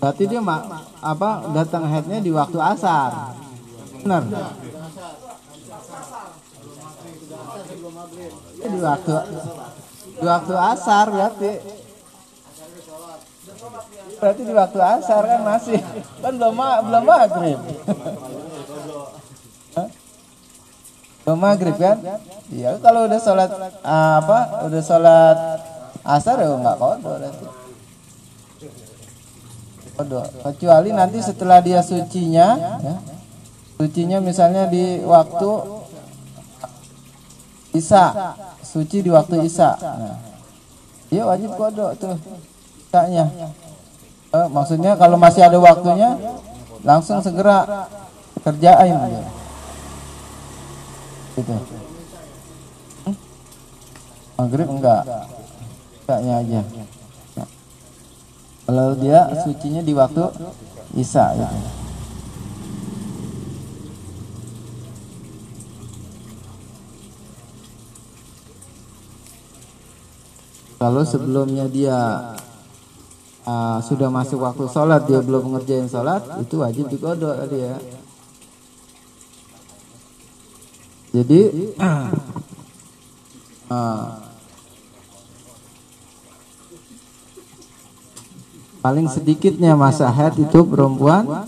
berarti 0.02 0.24
dia 0.26 0.42
mak 0.42 0.66
apa 0.98 1.46
datang 1.54 1.86
headnya 1.86 2.18
di 2.18 2.34
waktu 2.34 2.58
asar. 2.58 3.38
Benar. 4.02 4.26
Di 8.66 8.80
waktu 8.82 9.14
di 10.18 10.26
waktu 10.26 10.54
asar 10.58 11.06
berarti. 11.14 11.52
Berarti 14.18 14.42
di 14.42 14.54
waktu 14.58 14.80
asar 14.82 15.22
kan 15.22 15.42
masih 15.46 15.80
kan 16.18 16.34
belum 16.34 16.58
belum 16.60 17.04
maghrib. 17.06 17.60
Belum 21.22 21.38
maghrib 21.38 21.78
kan? 21.78 22.02
Iya, 22.50 22.82
kalau 22.82 23.06
udah 23.06 23.22
sholat 23.22 23.54
uh, 23.86 24.14
apa? 24.18 24.66
Udah 24.66 24.82
sholat 24.82 25.38
asar 26.02 26.42
ya 26.42 26.50
nggak 26.58 26.78
kodo 26.82 27.22
berarti. 27.22 27.61
Kodok. 30.02 30.26
Kecuali 30.42 30.90
nanti 30.90 31.22
setelah 31.22 31.62
dia 31.62 31.86
sucinya, 31.86 32.58
ya, 32.82 32.96
sucinya 33.78 34.18
misalnya 34.18 34.66
di 34.66 35.00
waktu 35.06 35.52
Isa, 37.78 38.36
suci 38.66 39.06
di 39.06 39.10
waktu 39.14 39.46
Isa. 39.46 39.78
Nah, 39.80 40.18
dia 41.08 41.24
wajib 41.24 41.54
kodok 41.56 41.96
tuh 42.02 42.18
Isanya. 42.90 43.30
Eh, 44.32 44.48
maksudnya 44.52 44.98
kalau 44.98 45.16
masih 45.16 45.46
ada 45.46 45.60
waktunya, 45.62 46.18
langsung 46.82 47.22
segera 47.22 47.88
kerjain 48.42 48.98
aja. 48.98 49.24
Gitu. 51.38 51.56
Maghrib 54.36 54.68
enggak, 54.68 55.06
enggaknya 56.04 56.34
aja. 56.42 56.62
Kalau 58.72 58.96
dia 58.96 59.28
sucinya 59.44 59.84
di 59.84 59.92
waktu 59.92 60.32
Isya 60.96 61.36
gitu. 61.36 61.58
Kalau 70.80 71.04
sebelumnya 71.04 71.68
dia 71.68 72.32
uh, 73.44 73.84
sudah 73.84 74.08
masuk 74.08 74.40
waktu 74.40 74.72
sholat 74.72 75.04
dia 75.04 75.20
belum 75.20 75.52
ngerjain 75.52 75.92
sholat 75.92 76.24
itu 76.40 76.56
wajib 76.56 76.88
dikodok 76.88 77.52
ya. 77.52 77.76
Jadi 81.12 81.76
uh, 83.68 84.16
paling 88.82 89.06
sedikitnya 89.06 89.78
masa 89.78 90.10
haid 90.10 90.42
itu 90.42 90.60
perempuan 90.66 91.46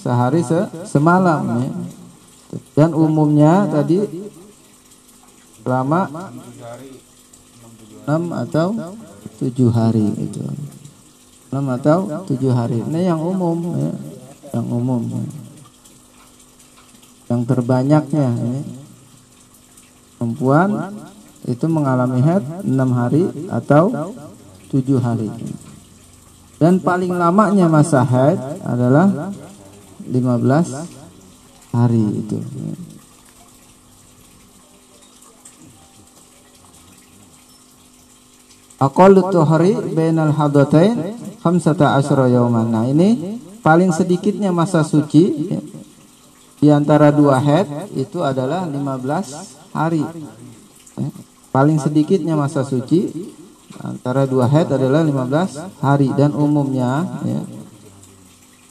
sehari 0.00 0.40
se 0.40 0.64
semalam 0.88 1.44
ya. 1.60 1.70
dan 2.72 2.90
umumnya 2.96 3.68
tadi 3.68 4.00
selama 5.60 6.08
6 8.08 8.16
atau 8.48 8.68
7 9.36 9.76
hari 9.76 10.08
itu 10.16 10.40
6 11.52 11.76
atau 11.76 11.98
7 12.24 12.32
hari 12.48 12.80
ini 12.80 13.00
yang 13.04 13.20
umum 13.20 13.76
ya. 13.76 13.92
yang 14.56 14.66
umum 14.72 15.04
ya. 15.04 15.24
yang 17.28 17.44
terbanyaknya 17.44 18.28
ya. 18.32 18.60
perempuan 20.16 20.96
itu 21.44 21.66
mengalami 21.68 22.24
haid 22.24 22.44
6 22.64 22.72
hari 22.96 23.22
atau 23.52 23.84
7 24.72 24.80
hari 24.96 25.28
dan 26.60 26.76
paling 26.76 27.16
lamanya 27.16 27.72
masa 27.72 28.04
haid 28.04 28.36
adalah 28.60 29.32
15 30.04 31.72
hari 31.72 32.04
itu. 32.20 32.36
Aqallu 38.76 39.32
tuhari 39.32 39.72
bainal 39.96 40.36
hadatain 40.36 41.16
khamsata 41.40 41.96
yawman. 42.28 42.68
Nah, 42.68 42.84
ini 42.84 43.40
paling 43.64 43.92
sedikitnya 43.92 44.52
masa 44.52 44.84
suci 44.84 45.56
di 46.60 46.68
antara 46.68 47.08
dua 47.08 47.40
haid 47.40 47.96
itu 47.96 48.20
adalah 48.20 48.68
15 48.68 49.72
hari. 49.72 50.04
Paling 51.52 51.80
sedikitnya 51.80 52.36
masa 52.36 52.68
suci 52.68 53.08
antara 53.80 54.28
dua 54.28 54.46
haid 54.46 54.70
adalah 54.70 55.02
15 55.02 55.80
hari 55.80 56.12
dan 56.12 56.36
umumnya 56.36 57.08
ya, 57.24 57.40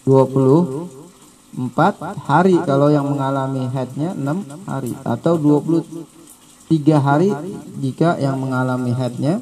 24 0.06 2.30
hari 2.30 2.62
kalau 2.62 2.94
yang 2.94 3.10
mengalami 3.10 3.66
haidnya 3.70 4.14
6 4.14 4.70
hari 4.70 4.94
atau 5.02 5.34
23 5.36 7.02
hari 7.02 7.34
jika 7.82 8.22
yang 8.22 8.38
mengalami 8.38 8.94
haidnya 8.94 9.42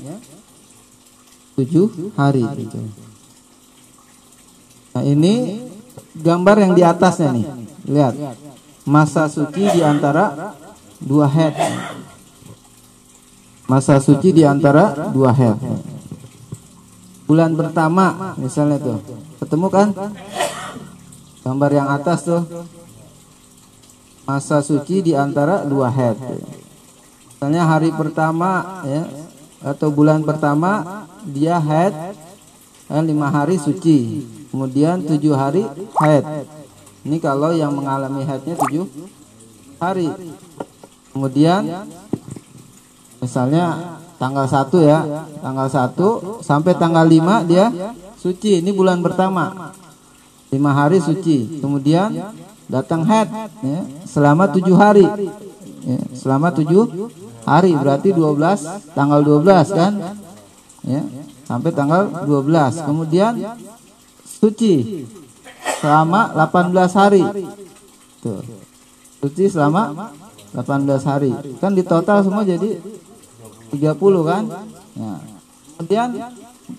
7 1.60 2.16
hari 2.16 2.48
gitu. 2.64 2.80
Nah, 4.98 5.06
ini 5.06 5.62
gambar 6.18 6.58
yang 6.64 6.74
di 6.74 6.82
atasnya 6.82 7.30
nih. 7.30 7.46
Lihat. 7.86 8.16
Masa 8.88 9.28
suci 9.28 9.68
di 9.68 9.84
antara 9.84 10.56
dua 11.04 11.28
haid 11.28 11.60
masa 13.68 14.00
suci 14.00 14.32
di 14.32 14.48
antara 14.48 15.12
dua 15.12 15.36
haid. 15.36 15.60
Bulan 17.28 17.60
pertama 17.60 18.34
misalnya 18.40 18.80
tuh, 18.80 19.00
ketemu 19.44 19.68
kan? 19.68 19.88
Gambar 21.44 21.72
yang 21.76 21.88
atas 21.92 22.24
tuh 22.24 22.44
masa 24.24 24.64
suci 24.64 25.04
di 25.04 25.12
antara 25.12 25.68
dua 25.68 25.92
haid. 25.92 26.16
Misalnya 27.36 27.64
hari 27.68 27.92
pertama 27.92 28.82
ya 28.88 29.04
atau 29.62 29.92
bulan 29.92 30.24
pertama 30.24 31.04
dia 31.28 31.60
haid 31.60 31.94
eh, 32.88 33.04
lima 33.04 33.28
hari 33.28 33.60
suci, 33.60 34.24
kemudian 34.48 35.04
tujuh 35.04 35.36
hari 35.36 35.68
haid. 36.00 36.24
Ini 37.04 37.18
kalau 37.20 37.52
yang 37.52 37.76
mengalami 37.76 38.24
haidnya 38.24 38.56
tujuh 38.56 38.88
hari. 39.80 40.08
Kemudian 41.12 41.88
Misalnya 43.18 43.98
tanggal 44.22 44.46
1 44.46 44.82
ya, 44.82 45.00
tanggal 45.42 45.68
1 45.70 46.42
sampai 46.42 46.74
tanggal 46.78 47.06
5 47.06 47.50
dia 47.50 47.70
suci. 48.18 48.62
Ini 48.62 48.72
bulan 48.74 49.02
pertama. 49.02 49.74
5 50.50 50.58
hari 50.72 50.98
suci. 51.04 51.60
Kemudian 51.60 52.14
datang 52.68 53.04
haid 53.04 53.30
ya, 53.64 53.82
selama 54.08 54.50
7 54.50 54.74
hari. 54.78 55.06
Ya, 55.88 56.00
selama 56.14 56.52
7 56.52 56.68
hari 57.48 57.72
berarti 57.76 58.12
12 58.12 58.92
tanggal 58.92 59.20
12 59.24 59.72
kan? 59.72 59.94
Ya, 60.84 61.02
sampai 61.48 61.72
tanggal 61.72 62.28
12. 62.28 62.84
Kemudian 62.84 63.34
suci 64.24 65.06
selama 65.80 66.34
18 66.36 66.94
hari. 66.94 67.24
Tuh. 68.22 68.42
Suci 69.18 69.50
selama 69.50 70.14
18 70.54 71.04
hari. 71.06 71.32
Kan 71.58 71.74
di 71.76 71.84
total 71.84 72.22
semua 72.24 72.46
jadi 72.46 72.78
30 73.72 74.30
kan? 74.30 74.44
Ya. 74.98 75.14
kemudian 75.78 76.10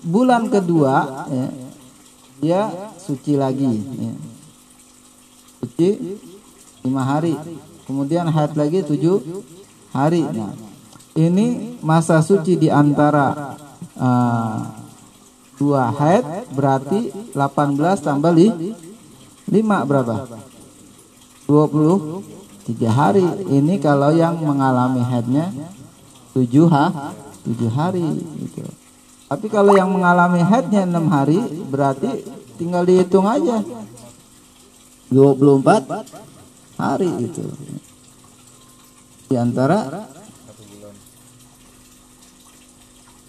bulan 0.03 0.42
kedua 0.51 1.27
ya, 1.31 1.46
dia 2.42 2.61
suci 2.98 3.38
lagi 3.38 3.79
ya. 3.79 4.14
suci 5.62 5.88
lima 6.83 7.03
hari. 7.05 7.35
Kemudian 7.88 8.29
haid 8.29 8.53
lagi 8.53 8.85
tujuh 8.85 9.16
hari 9.96 10.20
nah, 10.20 10.53
ini 11.16 11.81
masa 11.81 12.20
suci 12.20 12.61
di 12.61 12.68
antara 12.68 13.57
uh, 13.96 14.61
dua 15.57 15.90
haid 15.90 16.53
berarti 16.53 17.33
18 17.35 18.07
tambah 18.07 18.31
li, 18.31 18.77
5 19.51 19.88
berapa? 19.88 20.16
23 21.51 22.22
hari. 22.87 23.27
Ini 23.48 23.81
kalau 23.81 24.12
yang 24.12 24.38
mengalami 24.38 25.01
haidnya 25.03 25.51
tujuh 26.37 26.67
ha 26.69 27.14
tujuh 27.47 27.71
hari 27.73 28.05
gitu. 28.45 28.64
Tapi 29.29 29.47
kalau 29.53 29.77
yang 29.77 29.93
mengalami 29.93 30.41
haidnya 30.41 30.88
enam 30.88 31.09
hari 31.12 31.37
berarti 31.69 32.25
tinggal 32.57 32.88
dihitung 32.88 33.29
aja 33.29 33.61
24 35.12 36.81
hari 36.81 37.11
itu. 37.29 37.45
Di 39.29 39.37
antara 39.37 40.09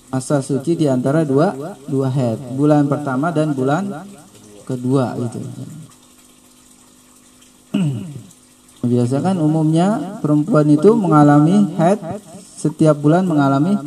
masa 0.09 0.41
suci 0.41 0.79
di 0.79 0.87
antara 0.87 1.27
dua 1.27 1.75
dua 1.85 2.07
haid, 2.07 2.55
bulan 2.55 2.87
pertama 2.87 3.29
dan 3.35 3.51
bulan 3.51 4.07
kedua 4.63 5.19
itu. 5.19 5.39
Biasa 8.89 9.19
kan 9.19 9.35
umumnya 9.43 10.19
perempuan 10.23 10.71
itu 10.71 10.95
mengalami 10.95 11.75
haid 11.75 11.99
setiap 12.59 12.99
bulan 12.99 13.23
mengalami 13.23 13.79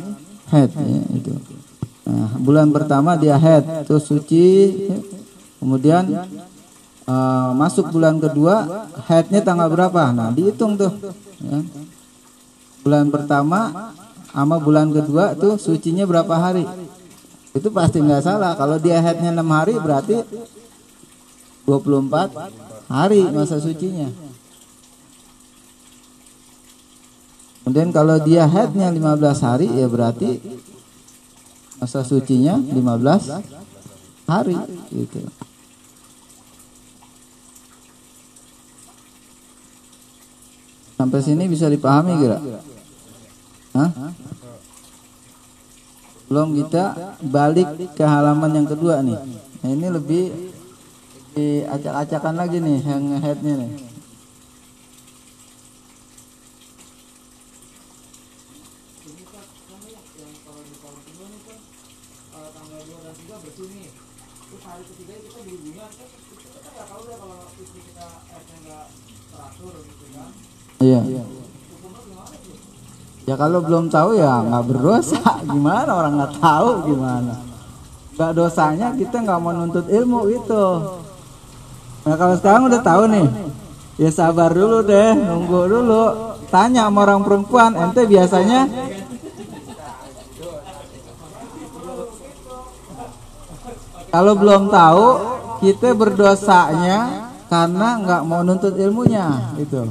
head 0.49 0.73
ya, 0.73 1.01
itu. 1.13 1.33
Nah, 2.09 2.33
bulan 2.41 2.73
pertama 2.73 3.13
dia 3.13 3.37
head 3.37 3.85
terus 3.85 4.09
suci. 4.09 4.73
Kemudian 5.61 6.09
uh, 7.07 7.53
masuk 7.55 7.93
bulan 7.93 8.17
kedua 8.17 8.89
headnya 9.05 9.45
tanggal 9.45 9.69
berapa? 9.71 10.11
Nah 10.11 10.33
dihitung 10.35 10.75
tuh 10.75 10.91
ya. 11.39 11.63
bulan 12.83 13.07
pertama 13.07 13.93
sama 14.33 14.59
bulan 14.59 14.91
kedua 14.91 15.37
tuh 15.37 15.55
sucinya 15.55 16.03
berapa 16.03 16.33
hari? 16.35 16.67
Itu 17.53 17.69
pasti 17.71 18.01
nggak 18.01 18.25
salah. 18.25 18.57
Kalau 18.59 18.81
dia 18.81 18.99
headnya 18.99 19.31
enam 19.31 19.47
hari 19.53 19.77
berarti 19.77 20.19
24 21.63 22.91
hari 22.91 23.23
masa 23.31 23.61
sucinya 23.63 24.11
Kemudian 27.63 27.95
kalau 27.95 28.19
dia 28.19 28.43
headnya 28.43 28.91
15 28.91 29.39
hari 29.39 29.67
ya 29.71 29.87
berarti 29.87 30.43
masa 31.79 32.03
sucinya 32.03 32.59
15 32.59 33.39
hari 34.27 34.59
gitu. 34.91 35.23
Sampai 40.99 41.19
sini 41.19 41.47
bisa 41.51 41.67
dipahami 41.67 42.15
kira? 42.19 42.39
Hah? 43.75 43.91
Belum 46.31 46.55
kita 46.55 47.15
balik 47.19 47.95
ke 47.95 48.03
halaman 48.03 48.51
yang 48.63 48.67
kedua 48.67 49.03
nih. 49.03 49.19
Nah, 49.63 49.69
ini 49.71 49.87
lebih 49.91 50.23
diacak-acakan 51.35 52.35
lagi 52.39 52.57
nih 52.63 52.79
yang 52.83 53.19
headnya 53.19 53.53
nih. 53.65 53.71
Iya. 70.83 71.01
Ya 73.23 73.35
kalau 73.39 73.63
belum 73.63 73.87
tahu 73.87 74.19
ya 74.19 74.43
nggak 74.43 74.63
berdosa. 74.67 75.21
Gimana 75.51 75.91
orang 75.95 76.13
nggak 76.19 76.33
tahu 76.43 76.69
gimana? 76.91 77.33
Gak 78.13 78.31
dosanya 78.37 78.93
kita 78.93 79.25
nggak 79.25 79.39
mau 79.41 79.55
nuntut 79.55 79.89
ilmu 79.89 80.29
itu. 80.29 80.65
Nah 82.03 82.15
kalau 82.19 82.35
sekarang 82.37 82.69
udah 82.69 82.81
tahu 82.83 83.03
nih, 83.09 83.25
ya 83.97 84.11
sabar 84.13 84.53
dulu 84.53 84.85
deh, 84.85 85.17
nunggu 85.17 85.61
dulu. 85.65 86.03
Tanya 86.53 86.85
sama 86.85 87.09
orang 87.09 87.25
perempuan, 87.25 87.73
ente 87.73 88.05
biasanya 88.05 88.69
kalau 94.13 94.37
belum 94.37 94.69
tahu 94.69 95.07
kita 95.65 95.97
berdosanya 95.97 97.33
karena 97.49 97.97
nggak 97.97 98.21
mau 98.29 98.45
nuntut 98.45 98.77
ilmunya 98.77 99.57
gitu. 99.57 99.89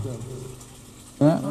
Ya. 1.18 1.42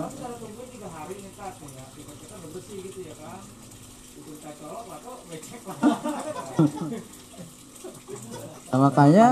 Nah, 8.72 8.80
makanya 8.80 9.28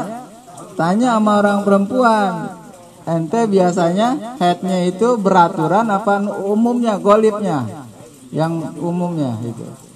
tanya 0.75 1.15
sama 1.15 1.39
orang 1.39 1.63
perempuan 1.63 2.59
ente 3.07 3.47
biasanya 3.47 4.35
headnya 4.35 4.83
itu 4.83 5.15
beraturan 5.15 5.87
apa 5.87 6.27
umumnya 6.43 6.99
golipnya 6.99 7.87
yang 8.35 8.75
umumnya 8.83 9.39
itu 9.47 9.88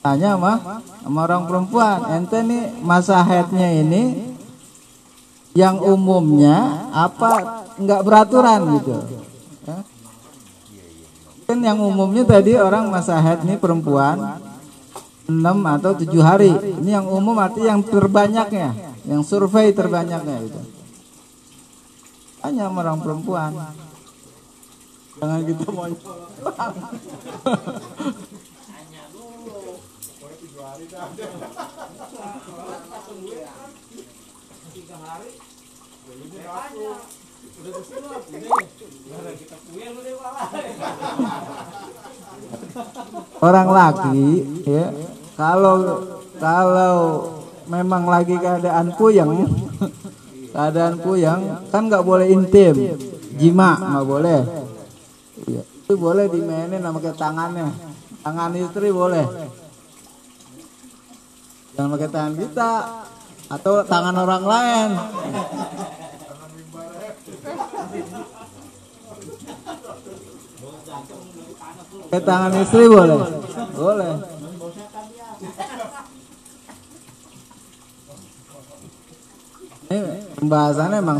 tanya 0.00 0.36
sama 0.36 0.80
sama 1.04 1.18
orang 1.28 1.44
perempuan 1.44 1.98
ente 2.16 2.40
nih 2.40 2.72
masa 2.80 3.20
headnya 3.20 3.68
ini 3.84 4.32
yang 5.52 5.82
umumnya 5.82 6.88
apa 6.94 7.66
nggak 7.76 8.00
beraturan 8.06 8.80
gitu 8.80 8.96
ya? 9.66 9.78
Kan 11.50 11.58
yang 11.66 11.82
umumnya 11.82 12.22
tadi 12.22 12.54
orang 12.54 12.94
masa 12.94 13.18
haid 13.18 13.42
ini 13.42 13.58
perempuan 13.58 14.38
6 15.26 15.42
atau 15.42 15.98
7 15.98 16.06
hari. 16.22 16.54
Ini 16.78 17.02
yang 17.02 17.10
umum 17.10 17.34
arti 17.42 17.66
yang 17.66 17.82
terbanyaknya, 17.82 18.70
yang 19.02 19.26
survei 19.26 19.74
terbanyaknya 19.74 20.46
itu. 20.46 20.62
Hanya 22.46 22.70
orang 22.70 23.02
perempuan. 23.02 23.50
Jangan 25.18 25.42
kita 25.42 25.66
mau 25.74 25.90
Orang 43.40 43.68
laki 43.70 44.22
ya 44.66 44.86
kalau 45.38 45.76
kalau 46.42 46.96
memang 47.70 48.02
lagi 48.10 48.34
keadaan 48.34 48.90
puyeng 48.98 49.46
keadaan 50.50 50.98
puyeng 50.98 51.40
kan 51.70 51.86
nggak 51.86 52.02
boleh 52.02 52.26
intim. 52.34 52.98
Jima 53.38 53.78
nggak 53.78 54.06
boleh. 54.10 54.40
Ya, 55.48 55.62
itu 55.62 55.94
boleh 55.96 56.26
dimainin 56.28 56.82
sama 56.82 56.98
ke 57.00 57.14
tangannya. 57.14 57.72
Tangan 58.20 58.52
istri 58.58 58.90
boleh. 58.92 59.24
Jangan 61.78 61.88
pakai 61.96 62.10
tangan 62.10 62.34
kita 62.36 62.72
atau 63.50 63.82
tangan 63.82 64.14
orang 64.14 64.44
lain 64.44 64.90
Tangan 72.10 72.50
istri 72.58 72.90
boleh? 72.90 73.22
Boleh. 73.78 74.12
Ini 79.90 80.22
pembahasannya 80.38 81.02
emang 81.02 81.18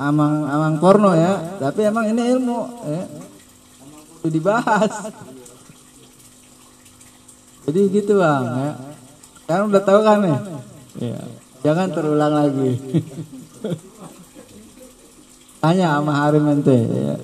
amang 0.00 0.34
amang 0.48 0.74
porno 0.80 1.12
ya, 1.16 1.56
tapi 1.60 1.84
emang 1.88 2.08
ini 2.12 2.22
ilmu 2.36 2.60
ya. 2.88 3.04
Itu 4.20 4.28
dibahas. 4.28 4.92
Jadi 7.68 7.80
gitu 7.92 8.16
bang 8.20 8.44
ya. 8.48 8.72
Sekarang 9.44 9.68
udah 9.72 9.82
tahu 9.84 10.00
kan 10.04 10.24
ya? 10.24 10.38
Iya. 11.00 11.20
Jangan 11.64 11.88
terulang 11.92 12.32
lagi. 12.32 12.72
Tanya 15.60 16.00
sama 16.00 16.12
Harim 16.16 16.48
ente 16.48 16.76
ya. 16.76 17.16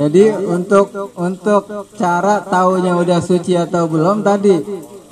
Jadi 0.00 0.24
untuk 0.48 1.12
untuk 1.12 1.62
cara 2.00 2.40
taunya 2.40 2.96
udah 2.96 3.20
suci 3.20 3.52
atau 3.52 3.84
belum 3.84 4.24
tadi 4.24 4.64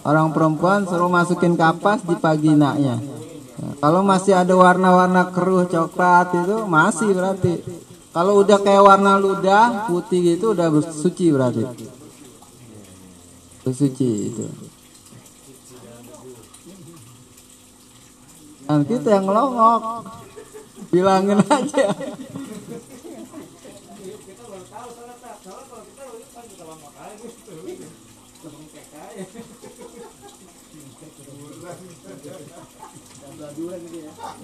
orang 0.08 0.32
perempuan 0.32 0.88
suruh 0.88 1.12
masukin 1.12 1.60
kapas 1.60 2.00
di 2.08 2.16
paginanya. 2.16 3.17
Kalau 3.78 4.02
masih 4.02 4.34
ada 4.34 4.58
warna-warna 4.58 5.30
keruh 5.30 5.70
coklat 5.70 6.34
itu 6.34 6.66
masih 6.66 7.14
berarti. 7.14 7.62
Kalau 8.10 8.42
udah 8.42 8.58
kayak 8.58 8.82
warna 8.82 9.14
ludah 9.22 9.86
putih 9.86 10.34
gitu 10.34 10.50
udah 10.50 10.66
suci 10.82 11.30
berarti. 11.30 11.62
Suci 13.62 14.10
itu. 14.34 14.46
Dan 18.66 18.82
kita 18.84 19.08
yang 19.14 19.24
ngelongok 19.30 19.82
bilangin 20.90 21.40
aja. 21.46 21.86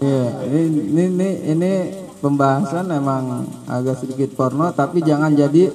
Iya, 0.03 0.27
ini, 0.51 1.03
ini 1.07 1.29
ini 1.55 1.73
pembahasan 2.19 2.91
memang 2.91 3.47
agak 3.71 4.03
sedikit 4.03 4.35
porno 4.35 4.75
tapi 4.75 5.05
jangan 5.05 5.37
jadi 5.37 5.71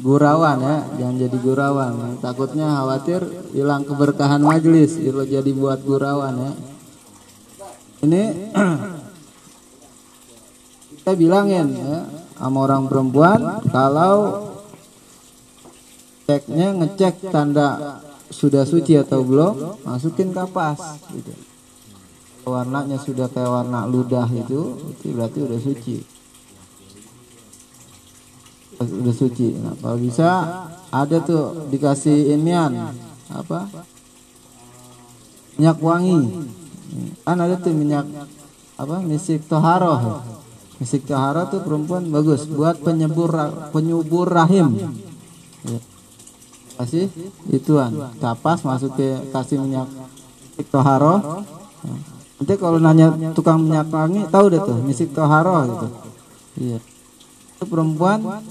gurawan 0.00 0.56
ya, 0.56 0.76
jangan 0.96 1.16
jadi 1.20 1.36
gurawan. 1.36 2.16
Takutnya 2.24 2.80
khawatir 2.80 3.20
hilang 3.52 3.84
keberkahan 3.84 4.40
majelis 4.40 4.96
kalau 4.96 5.26
jadi 5.28 5.50
buat 5.52 5.84
gurawan 5.84 6.34
ya. 6.38 6.52
Ini 8.02 8.22
kita 11.02 11.12
bilangin 11.18 11.76
ya 11.76 12.08
sama 12.40 12.58
orang 12.64 12.88
perempuan 12.88 13.60
kalau 13.68 14.48
ceknya 16.26 16.72
ngecek 16.78 17.28
tanda 17.28 18.00
sudah 18.32 18.64
suci 18.64 18.96
atau 18.96 19.20
belum 19.20 19.84
masukin 19.84 20.32
kapas 20.32 21.04
gitu 21.12 21.51
warnanya 22.42 22.98
sudah 22.98 23.30
kayak 23.30 23.50
warna 23.50 23.86
ludah 23.86 24.26
itu 24.34 24.74
itu 24.90 25.06
berarti 25.14 25.38
udah 25.46 25.60
suci. 25.62 25.96
Udah 28.82 29.14
suci. 29.14 29.48
Nah 29.62 29.74
kalau 29.78 29.98
bisa 29.98 30.28
ada 30.90 31.16
tuh 31.22 31.70
dikasih 31.70 32.34
inian 32.34 32.94
apa? 33.30 33.70
Minyak 35.56 35.78
wangi. 35.78 36.20
Kan 37.22 37.38
ada 37.38 37.54
tuh 37.62 37.70
minyak 37.70 38.10
apa? 38.74 38.98
Misik 39.06 39.46
toharoh. 39.46 40.26
Misik 40.82 41.06
toharoh 41.06 41.46
tuh 41.46 41.62
perempuan 41.62 42.10
bagus 42.10 42.50
buat 42.50 42.82
penyubur 42.82 43.30
penyubur 43.70 44.26
rahim. 44.26 44.98
Ya. 45.62 45.78
kasih 46.82 47.06
ituan. 47.54 47.94
Kapas 48.18 48.66
masuk 48.66 48.98
ke 48.98 49.30
kasih 49.30 49.62
minyak 49.62 49.86
toharoh 50.74 51.46
nanti 52.42 52.58
kalau 52.58 52.82
nanya 52.82 53.14
tukang 53.38 53.62
minyak 53.62 53.86
wangi 53.94 54.26
tahu 54.26 54.50
deh 54.50 54.58
tuh 54.58 54.82
misik 54.82 55.14
toharoh 55.14 55.62
gitu 55.70 55.86
iya 56.58 56.78
itu 57.54 57.64
perempuan 57.70 58.42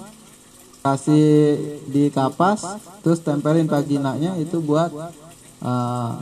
kasih 0.79 1.59
di 1.91 2.07
kapas 2.07 2.63
terus 3.03 3.19
tempelin 3.19 3.67
vaginanya 3.67 4.39
itu 4.39 4.63
buat 4.63 4.89
uh, 5.61 6.15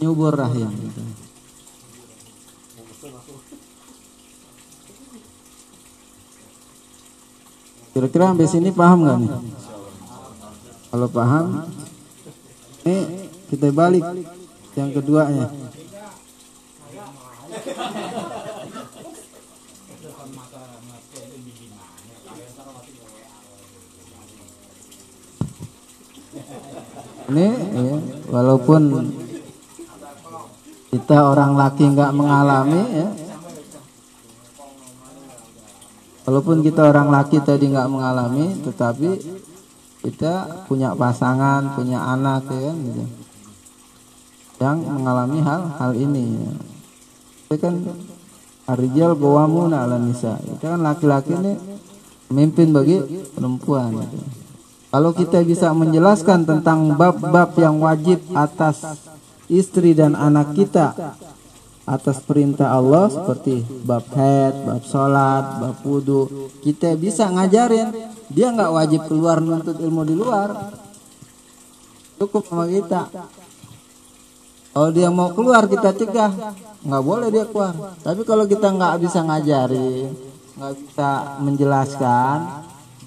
nyubur 0.00 0.34
rahim 0.34 0.68
gitu. 0.72 1.02
Kira-kira 7.94 8.34
sampai 8.34 8.48
sini 8.50 8.74
paham 8.74 9.06
nggak 9.06 9.18
nih? 9.22 9.32
Kalau 10.90 11.08
paham, 11.14 11.46
ini 12.82 12.98
kita 13.54 13.70
balik 13.70 14.02
yang 14.74 14.90
keduanya. 14.90 15.46
Ini 27.24 27.48
ya, 27.72 27.96
walaupun 28.28 28.82
kita 30.92 31.16
orang 31.24 31.56
laki 31.56 31.88
nggak 31.88 32.12
mengalami 32.12 32.82
ya, 32.92 33.08
Walaupun 36.24 36.64
kita 36.64 36.88
orang 36.88 37.12
laki 37.12 37.36
tadi 37.44 37.68
nggak 37.68 37.84
mengalami, 37.92 38.56
tetapi 38.64 39.08
kita 40.00 40.64
punya 40.64 40.96
pasangan, 40.96 41.76
punya 41.76 42.00
anak, 42.00 42.48
ya 42.48 42.60
kan, 42.72 42.76
gitu. 42.80 43.04
yang 44.64 44.78
mengalami 44.88 45.44
hal-hal 45.44 45.92
ini. 45.92 46.24
Ya. 46.40 46.73
Itu 47.48 47.56
kan 47.60 47.74
Arijal 48.64 49.12
bawamuna 49.12 49.84
ala 49.84 50.00
nisa. 50.00 50.40
Kita 50.40 50.72
kan 50.72 50.80
laki-laki 50.80 51.36
ini 51.36 51.52
memimpin 52.32 52.72
bagi 52.72 52.96
perempuan. 53.36 53.92
Gitu. 53.92 54.18
Kalau 54.88 55.10
kita 55.12 55.44
bisa 55.44 55.68
menjelaskan 55.76 56.48
tentang 56.48 56.96
bab-bab 56.96 57.52
yang 57.60 57.76
wajib 57.84 58.24
atas 58.32 59.04
istri 59.52 59.92
dan 59.92 60.16
anak 60.16 60.56
kita 60.56 60.96
atas 61.84 62.24
perintah 62.24 62.72
Allah 62.72 63.12
seperti 63.12 63.60
bab 63.84 64.08
head, 64.16 64.56
bab 64.64 64.82
sholat, 64.88 65.44
bab 65.60 65.76
wudhu 65.84 66.48
kita 66.64 66.96
bisa 66.96 67.28
ngajarin 67.28 67.92
dia 68.32 68.48
nggak 68.48 68.72
wajib 68.72 69.04
keluar 69.04 69.36
menuntut 69.44 69.76
ilmu 69.76 70.02
di 70.08 70.16
luar 70.16 70.72
cukup 72.16 72.48
sama 72.48 72.64
kita 72.72 73.12
kalau 74.74 74.90
dia 74.90 75.08
mau 75.08 75.30
keluar 75.30 75.70
kita 75.70 75.94
cegah. 75.94 76.34
Nggak 76.84 77.02
boleh 77.06 77.28
dia 77.30 77.46
keluar. 77.46 77.94
Tapi 78.02 78.26
kalau 78.26 78.44
kita 78.44 78.74
nggak 78.74 79.00
bisa 79.00 79.22
ngajarin 79.22 80.34
nggak 80.54 80.72
bisa 80.78 81.10
menjelaskan 81.42 82.36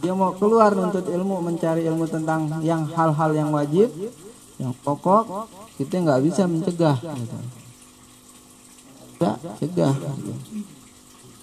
dia 0.03 0.11
mau 0.11 0.35
keluar 0.35 0.75
menuntut 0.75 1.07
ilmu 1.07 1.39
mencari 1.39 1.87
ilmu 1.87 2.05
tentang 2.05 2.59
yang 2.59 2.83
hal-hal 2.91 3.31
yang 3.31 3.49
wajib 3.55 3.87
yang 4.59 4.75
pokok 4.83 5.47
kita 5.79 6.03
nggak 6.03 6.21
bisa 6.27 6.43
mencegah 6.43 6.99
gitu. 6.99 7.37
Cegah 9.17 9.35
cegah 9.63 9.95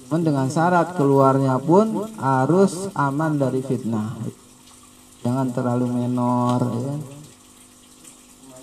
Cuman 0.05 0.21
dengan 0.21 0.47
syarat 0.53 0.95
keluarnya 0.95 1.57
pun 1.59 2.05
harus 2.21 2.93
aman 2.93 3.41
dari 3.41 3.65
fitnah. 3.65 4.15
Jangan 5.25 5.49
terlalu 5.57 5.89
menor 5.89 6.61
ya 6.61 6.95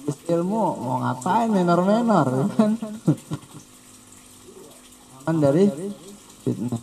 kan 0.05 0.17
ilmu 0.37 0.63
mau 0.81 0.97
ngapain 1.01 1.49
menor-menor 1.51 2.27
ya 2.27 2.45
kan 2.57 2.71
aman 5.21 5.35
dari 5.39 5.65
fitnah 6.45 6.81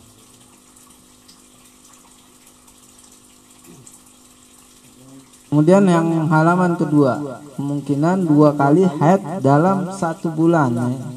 Kemudian 5.49 5.81
yang 5.89 6.29
halaman 6.29 6.77
kedua, 6.77 7.41
kemungkinan 7.57 8.21
dua 8.21 8.53
kali 8.53 8.85
head 8.85 9.41
dalam 9.41 9.89
satu 9.97 10.29
bulan. 10.29 10.77
Ya 10.77 11.09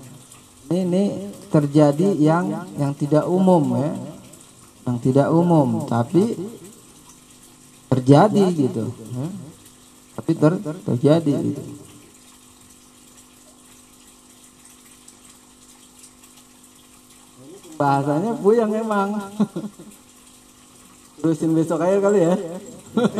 ini 0.72 1.32
terjadi 1.52 2.16
yang 2.16 2.64
yang 2.80 2.96
tidak 2.96 3.28
umum 3.28 3.76
ya 3.76 3.92
yang 4.88 4.96
tidak 4.98 5.28
umum 5.28 5.84
tapi 5.84 6.32
terjadi 7.92 8.44
gitu 8.56 8.88
ya. 8.88 9.28
tapi 10.16 10.32
ter, 10.32 10.52
terjadi 10.88 11.32
gitu 11.52 11.62
bahasanya 17.82 18.30
yang 18.54 18.70
memang 18.70 19.18
terusin 21.18 21.58
besok 21.58 21.82
aja 21.82 21.98
kali 21.98 22.22
ya 22.22 22.34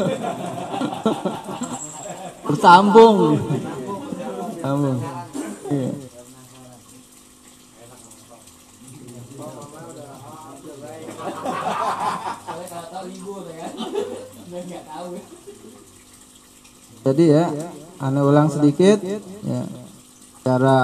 bersambung 2.46 3.42
sambung 4.62 4.98
iya. 5.66 5.90
Jadi 17.02 17.34
ya, 17.34 17.50
anda 17.98 18.22
ulang 18.22 18.46
sedikit 18.46 19.02
ya. 19.42 19.66
Cara 20.46 20.78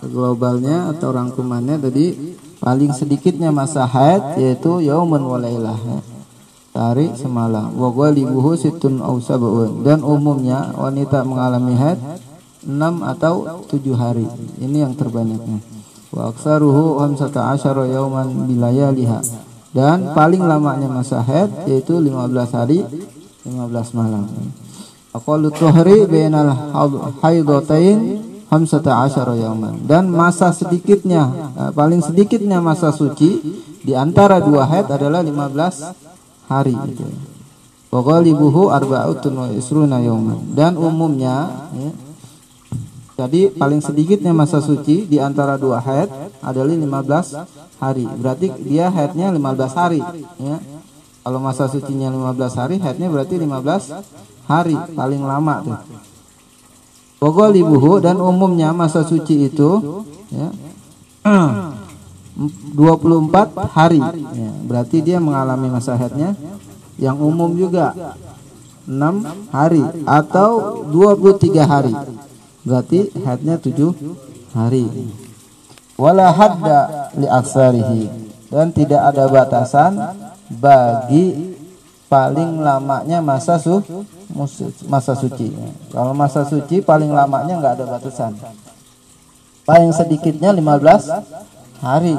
globalnya 0.00 0.96
atau 0.96 1.12
rangkumannya 1.12 1.76
tadi 1.76 2.06
paling 2.58 2.90
sedikitnya 2.94 3.54
masa 3.54 3.86
haid 3.86 4.38
yaitu 4.38 4.82
yauman 4.82 5.22
walailah. 5.22 5.78
Tarik 6.74 7.18
semalam. 7.18 7.74
Wa 7.74 7.90
ghalibuhu 7.90 8.54
situn 8.54 9.02
aw 9.02 9.18
sab'un 9.18 9.82
dan 9.82 10.04
umumnya 10.06 10.70
wanita 10.78 11.26
mengalami 11.26 11.74
haid 11.74 11.98
6 12.62 12.74
atau 13.02 13.66
7 13.66 13.94
hari. 13.98 14.26
Ini 14.62 14.86
yang 14.86 14.94
terbanyaknya. 14.94 15.58
Wa 16.14 16.30
aksaruhu 16.34 16.98
15 17.02 17.34
yauman 17.88 18.46
bilayaliha. 18.46 19.20
Dan 19.68 20.12
paling 20.16 20.42
lamanya 20.42 20.88
masa 20.90 21.22
haid 21.22 21.66
yaitu 21.66 21.98
15 21.98 22.56
hari 22.56 22.82
15 23.46 23.98
malam. 23.98 24.28
Aqallu 25.08 25.48
tuhri 25.48 26.04
bainal 26.04 26.52
haidatain 27.24 28.22
hamsata 28.48 29.04
asyara 29.04 29.36
yauman 29.36 29.84
dan 29.84 30.08
masa 30.08 30.52
sedikitnya 30.52 31.52
eh, 31.56 31.70
paling 31.72 32.00
sedikitnya 32.00 32.58
masa 32.60 32.92
suci 32.92 33.40
di 33.84 33.92
antara 33.94 34.40
dua 34.40 34.68
haid 34.68 34.90
adalah 34.90 35.24
15 35.24 36.50
hari 36.50 36.74
itu. 36.74 37.06
Wa 37.88 38.04
ghalibuhu 38.04 38.68
arba'utun 38.68 39.32
wa 39.32 39.48
isruna 39.48 39.96
dan 40.52 40.76
umumnya 40.76 41.48
ya, 41.72 41.90
jadi 43.18 43.50
paling 43.50 43.82
sedikitnya 43.82 44.30
masa 44.30 44.62
suci 44.62 45.02
di 45.10 45.18
antara 45.18 45.58
dua 45.58 45.82
haid 45.82 46.06
adalah 46.38 46.70
15 46.70 47.82
hari. 47.82 48.06
Berarti 48.06 48.46
dia 48.62 48.94
haidnya 48.94 49.34
15 49.34 49.74
hari 49.74 49.98
ya. 50.38 50.62
Kalau 51.26 51.42
masa 51.42 51.66
sucinya 51.66 52.14
15 52.14 52.54
hari, 52.56 52.76
haidnya 52.78 53.10
berarti 53.10 53.36
15 53.36 53.90
hari 54.46 54.78
paling 54.94 55.22
lama 55.26 55.54
tuh. 55.66 55.78
Pokoknya 57.18 57.98
dan 57.98 58.22
umumnya 58.22 58.70
masa 58.70 59.02
suci 59.02 59.50
itu 59.50 59.70
ya, 60.30 60.48
24 62.78 63.74
hari. 63.74 63.98
Ya, 63.98 64.50
berarti 64.62 65.02
dia 65.02 65.18
mengalami 65.18 65.66
masa 65.66 65.98
haidnya 65.98 66.38
yang 66.94 67.18
umum 67.18 67.50
juga 67.58 68.14
6 68.86 68.94
hari 69.50 69.82
atau 70.06 70.82
23 70.86 71.58
hari. 71.66 71.94
Berarti 72.62 73.10
haidnya 73.26 73.58
7 73.58 74.54
hari. 74.54 74.86
Wala 75.98 76.30
hadda 76.30 77.10
li 77.18 77.26
dan 78.48 78.70
tidak 78.70 79.02
ada 79.10 79.26
batasan 79.26 79.92
bagi 80.46 81.57
paling 82.08 82.64
lamanya 82.64 83.20
masa 83.20 83.60
su 83.60 83.84
masa 84.88 85.12
suci. 85.12 85.52
Kalau 85.92 86.16
masa 86.16 86.42
suci 86.48 86.80
paling 86.80 87.12
lamanya 87.12 87.60
nggak 87.60 87.74
ada 87.78 87.84
batasan. 87.84 88.32
Paling 89.68 89.92
sedikitnya 89.92 90.50
15 90.56 91.84
hari. 91.84 92.16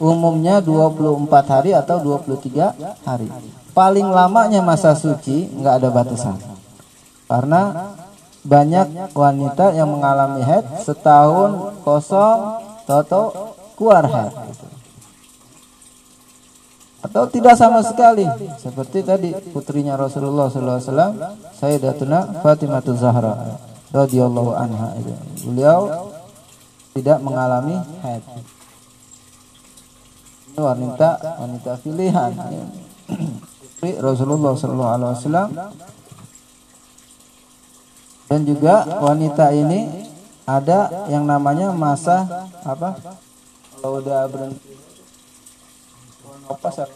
Umumnya 0.00 0.64
24 0.64 1.28
hari 1.44 1.76
atau 1.76 2.00
23 2.00 2.72
hari. 3.04 3.28
Paling 3.76 4.08
lamanya 4.08 4.64
masa 4.64 4.96
suci 4.96 5.52
nggak 5.60 5.74
ada 5.76 5.88
batasan. 5.92 6.40
Karena 7.28 7.92
banyak 8.40 9.12
wanita 9.12 9.76
yang 9.76 9.92
mengalami 9.92 10.40
head 10.40 10.64
setahun 10.80 11.76
kosong 11.84 12.64
toto 12.88 13.52
keluar 13.76 14.08
head. 14.08 14.32
Atau 17.00 17.24
tidak 17.28 17.56
sama 17.56 17.80
sekali. 17.80 18.28
Seperti 18.60 19.00
tadi 19.00 19.32
putrinya 19.52 19.96
Rasulullah 19.96 20.52
SAW 20.52 21.16
Sayyidatuna 21.56 22.44
Fatimah 22.44 22.84
Zahra 22.92 23.56
radhiyallahu 23.90 24.52
anha. 24.52 24.94
Beliau 25.44 26.12
tidak 26.92 27.18
mengalami 27.24 27.78
head 28.04 28.22
ini 30.50 30.58
wanita 30.58 31.10
wanita 31.40 31.72
pilihan. 31.80 32.32
Rasulullah 33.80 34.52
SAW 34.52 35.48
dan 38.28 38.40
juga 38.46 38.86
wanita 39.00 39.50
ini 39.56 40.06
ada 40.44 41.08
yang 41.08 41.24
namanya 41.24 41.72
masa 41.72 42.46
apa? 42.62 42.94
Kalau 43.80 44.04
udah 44.04 44.28
berhenti 44.28 44.89
menopause 46.44 46.78
ya? 46.80 46.88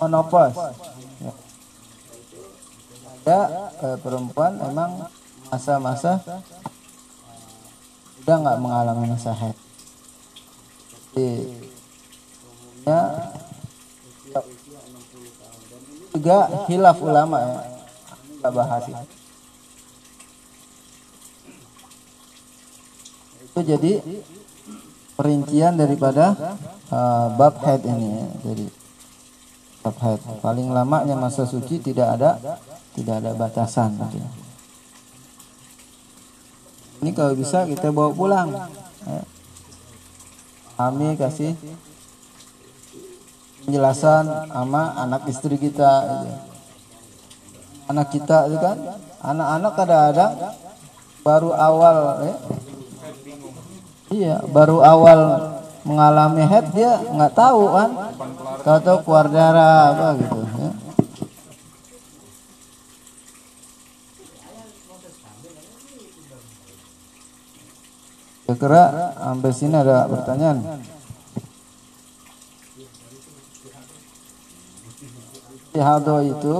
Menopause. 0.00 0.56
Ya. 1.20 1.32
Ada 3.26 3.40
eh, 3.82 3.96
perempuan 3.98 4.52
emang 4.62 5.10
masa-masa 5.50 6.22
udah 8.22 8.36
nggak 8.42 8.58
mengalami 8.62 9.14
masa 9.14 9.30
haid. 9.34 9.56
Jadi, 11.14 11.28
ya, 12.82 13.00
juga 16.16 16.38
hilaf 16.66 16.98
ulama 17.02 17.38
ya 17.40 17.76
kita 18.46 18.48
bahas 18.54 18.84
ini. 18.86 19.04
Itu 23.42 23.60
jadi 23.64 23.92
perincian 25.16 25.74
daripada 25.80 26.36
uh, 26.92 27.32
bab 27.34 27.58
haid 27.64 27.82
ini 27.88 28.08
ya. 28.12 28.26
Jadi 28.46 28.66
bab 29.82 29.96
haid 29.98 30.20
paling 30.44 30.70
lamanya 30.70 31.16
masa 31.16 31.48
suci 31.48 31.80
tidak 31.80 32.20
ada 32.20 32.60
tidak 32.94 33.24
ada 33.24 33.32
batasan 33.34 33.96
gitu. 34.12 34.28
Ini 37.02 37.10
kalau 37.12 37.34
bisa 37.36 37.66
kita 37.68 37.92
bawa 37.92 38.10
pulang. 38.12 38.48
Ya. 39.04 39.22
Kasih 41.16 41.56
penjelasan 43.64 44.28
sama 44.52 44.92
anak 45.00 45.24
istri 45.26 45.56
kita 45.56 45.92
gitu 46.04 46.56
anak 47.86 48.08
kita 48.10 48.50
itu 48.50 48.58
kan 48.58 48.78
anak-anak 49.22 49.72
kadang-kadang 49.78 50.32
baru 51.22 51.50
awal 51.54 51.96
ya. 52.22 52.34
Iya 54.10 54.42
baru 54.46 54.82
awal 54.82 55.20
mengalami 55.86 56.42
head 56.46 56.66
dia 56.74 56.98
nggak 56.98 57.34
tahu 57.34 57.62
kan 57.70 57.90
tahu 58.62 58.98
keluar 59.06 59.26
darah 59.30 59.94
apa 59.94 60.08
gitu 60.18 60.38
ya. 60.42 60.70
Kira 68.56 69.12
sampai 69.20 69.52
sini 69.52 69.76
ada 69.76 70.08
pertanyaan. 70.08 70.80
Istihadah 75.76 76.20
itu 76.24 76.56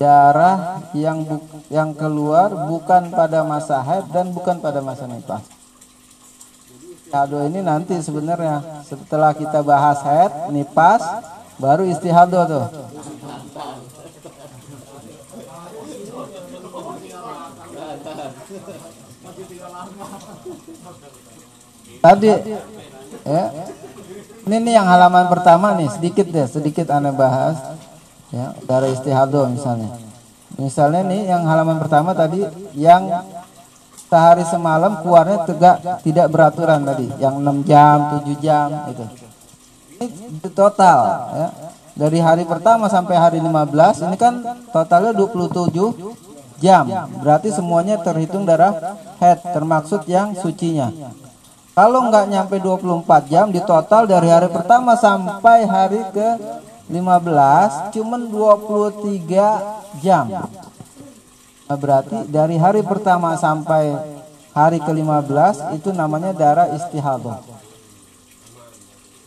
darah 0.00 0.88
yang 0.96 1.20
yang 1.68 1.92
keluar 1.92 2.48
bukan 2.72 3.12
pada 3.12 3.44
masa 3.44 3.84
haid 3.84 4.08
dan 4.08 4.32
bukan 4.32 4.56
pada 4.56 4.80
masa 4.80 5.04
nifas. 5.04 5.55
Istihadah 7.06 7.42
ini 7.46 7.60
nanti 7.62 7.94
sebenarnya 8.02 8.82
setelah 8.82 9.30
kita 9.30 9.62
bahas 9.62 10.02
haid, 10.02 10.50
nifas, 10.50 11.02
baru 11.62 11.86
istihadah 11.86 12.42
tuh. 12.50 12.66
Tadi 22.02 22.26
ya. 23.22 23.42
Ini 24.46 24.56
nih 24.62 24.74
yang 24.78 24.86
halaman 24.86 25.30
pertama 25.30 25.78
nih, 25.78 25.90
sedikit 25.94 26.26
deh, 26.26 26.46
sedikit 26.50 26.90
aneh 26.90 27.14
bahas 27.14 27.58
ya 28.34 28.52
darah 28.66 28.90
istihado 28.90 29.46
misalnya 29.46 29.94
misalnya 30.58 31.06
nih 31.06 31.30
yang 31.30 31.46
halaman 31.46 31.78
pertama 31.78 32.10
tadi 32.10 32.42
yang 32.74 33.06
sehari 34.06 34.44
semalam 34.46 35.02
keluarnya 35.02 35.44
tegak 35.46 35.76
tidak 36.02 36.26
beraturan 36.30 36.86
tadi. 36.86 37.06
Yang 37.18 37.34
6 37.42 37.68
jam 37.68 37.96
7 38.22 38.44
jam 38.44 38.68
itu 38.90 39.04
ini 39.96 40.48
total 40.52 40.98
ya. 41.32 41.48
Dari 41.96 42.20
hari 42.20 42.44
pertama 42.44 42.92
sampai 42.92 43.16
hari 43.16 43.38
15 43.40 44.04
ini 44.04 44.16
kan 44.20 44.44
totalnya 44.68 45.16
27 45.16 45.72
jam. 46.60 46.84
Berarti 47.24 47.48
semuanya 47.48 47.96
terhitung 48.04 48.44
darah 48.44 49.00
head 49.16 49.40
termaksud 49.40 50.04
yang 50.04 50.36
sucinya. 50.36 50.92
Kalau 51.72 52.08
nggak 52.08 52.28
nyampe 52.28 52.56
24 52.60 53.32
jam 53.32 53.48
di 53.48 53.60
total 53.64 54.04
dari 54.04 54.28
hari 54.28 54.48
pertama 54.52 54.96
sampai 54.96 55.64
hari 55.64 56.00
ke 56.12 56.28
15 56.92 57.96
cuman 57.96 58.20
23 58.28 60.04
jam. 60.04 60.28
Nah, 61.66 61.74
berarti 61.78 62.30
dari 62.30 62.54
hari 62.54 62.86
pertama 62.86 63.34
sampai 63.34 63.90
hari 64.54 64.78
ke-15 64.78 65.74
itu 65.74 65.90
namanya 65.90 66.30
darah 66.30 66.70
istihadah. 66.70 67.42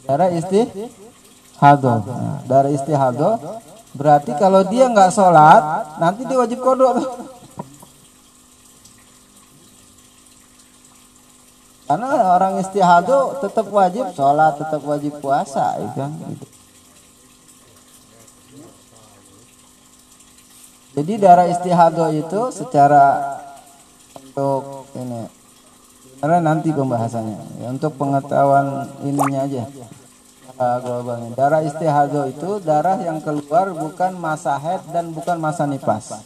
Darah 0.08 0.30
istihadah. 0.32 2.00
Nah, 2.08 2.40
darah 2.48 2.72
istihadah 2.72 3.36
berarti 3.92 4.32
kalau 4.40 4.64
dia 4.64 4.88
nggak 4.88 5.12
sholat 5.12 5.62
nanti 6.00 6.22
dia 6.24 6.38
wajib 6.38 6.62
kodok 6.62 7.02
Karena 11.90 12.38
orang 12.38 12.62
istihadah 12.62 13.42
tetap 13.42 13.66
wajib 13.74 14.14
sholat, 14.14 14.62
tetap 14.62 14.78
wajib 14.86 15.10
puasa, 15.26 15.74
ya 15.82 15.90
kan? 15.98 16.14
Gitu. 16.22 16.46
Jadi 21.00 21.16
darah 21.16 21.48
istihadah 21.48 22.12
itu 22.12 22.52
secara 22.52 23.04
untuk 24.20 24.92
ini 25.00 25.32
karena 26.20 26.44
nanti 26.44 26.76
pembahasannya 26.76 27.64
ya, 27.64 27.72
untuk 27.72 27.96
pengetahuan 27.96 28.84
ininya 29.08 29.48
aja 29.48 29.64
globalnya. 30.84 31.32
Darah 31.40 31.64
istihadah 31.64 32.28
itu 32.28 32.60
darah 32.60 33.00
yang 33.00 33.24
keluar 33.24 33.72
bukan 33.72 34.20
masa 34.20 34.60
head 34.60 34.84
dan 34.92 35.16
bukan 35.16 35.40
masa 35.40 35.64
nifas. 35.64 36.20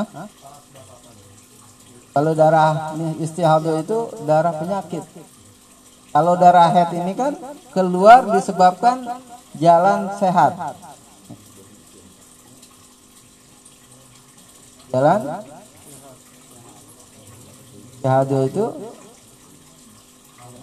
Hah? 0.00 0.08
Kalau 2.16 2.32
darah 2.32 2.96
istihadah 3.20 3.84
itu 3.84 3.98
darah 4.24 4.56
penyakit. 4.56 5.04
Kalau 6.10 6.40
darah 6.40 6.72
head 6.72 6.96
ini 6.96 7.12
kan 7.12 7.36
keluar 7.76 8.24
disebabkan 8.32 9.04
jalan 9.60 10.08
sehat. 10.16 10.56
Jalan. 14.90 15.20
Jahado 18.00 18.38
itu 18.48 18.64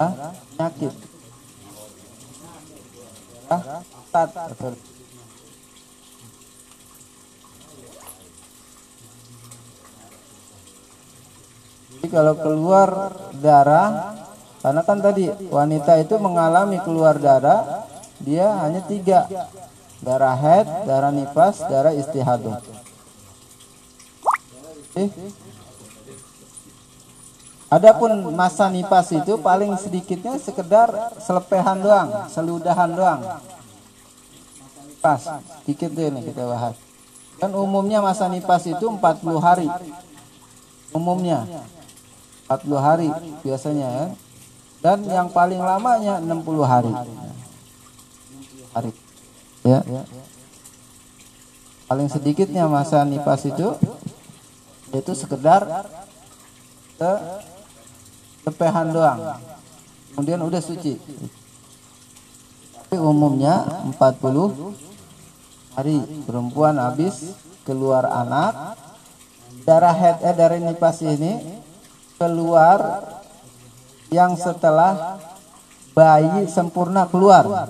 ah, 0.02 0.34
penyakit. 0.58 0.94
Ah, 3.48 3.62
tat 4.12 4.30
Jadi 11.98 12.08
kalau 12.14 12.36
keluar 12.38 12.90
darah, 13.42 14.16
karena 14.62 14.82
kan 14.86 14.98
tadi 15.02 15.28
wanita 15.50 15.98
itu 16.02 16.16
mengalami 16.22 16.78
keluar 16.82 17.18
darah, 17.18 17.86
dia 18.22 18.48
hanya 18.64 18.82
tiga, 18.86 19.26
darah 20.02 20.38
head, 20.38 20.66
darah 20.86 21.12
nifas, 21.12 21.62
darah 21.68 21.92
istihadah. 21.94 22.87
Adapun 27.68 28.32
masa 28.32 28.72
nipas 28.72 29.12
itu 29.12 29.36
paling 29.44 29.76
sedikitnya 29.76 30.40
sekedar 30.40 30.88
selepehan 31.20 31.84
doang, 31.84 32.10
seludahan 32.32 32.90
doang. 32.96 33.22
Pas, 35.04 35.20
sedikit 35.64 35.92
deh 35.92 36.08
nih 36.08 36.32
kita 36.32 36.48
bahas. 36.48 36.80
Kan 37.38 37.52
umumnya 37.52 38.00
masa 38.00 38.32
nipas 38.32 38.64
itu 38.66 38.88
40 38.88 39.44
hari. 39.44 39.68
Umumnya 40.96 41.44
40 42.48 42.80
hari 42.80 43.12
biasanya 43.44 43.88
ya. 43.92 44.06
Dan 44.80 45.04
yang 45.04 45.28
paling 45.28 45.60
lamanya 45.60 46.24
60 46.24 46.64
hari. 46.64 46.94
Hari. 48.72 48.92
Ya. 49.68 49.84
paling 51.88 52.08
sedikitnya 52.12 52.68
masa 52.68 53.04
nifas 53.04 53.48
itu 53.48 53.76
itu 54.96 55.12
sekedar 55.12 55.68
ke 56.96 57.12
tepehan 58.48 58.96
doang. 58.96 59.20
Kemudian 60.16 60.40
udah 60.40 60.62
suci. 60.64 60.96
Tapi 62.88 62.96
umumnya 62.96 63.84
40 63.92 65.76
hari 65.76 65.98
perempuan 66.24 66.80
habis 66.80 67.36
keluar 67.68 68.08
anak 68.08 68.80
darah 69.68 69.92
head 69.92 70.24
eh, 70.24 70.32
dari 70.32 70.64
nifas 70.64 71.04
ini 71.04 71.60
keluar 72.16 73.04
yang 74.08 74.40
setelah 74.40 75.20
bayi 75.92 76.48
sempurna 76.48 77.06
keluar. 77.12 77.68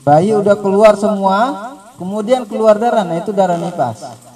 Bayi 0.00 0.32
udah 0.32 0.56
keluar 0.56 0.96
semua 0.96 1.76
kemudian 2.00 2.48
keluar 2.48 2.80
darah. 2.80 3.04
Nah 3.04 3.20
itu 3.20 3.36
darah 3.36 3.60
nifas 3.60 4.32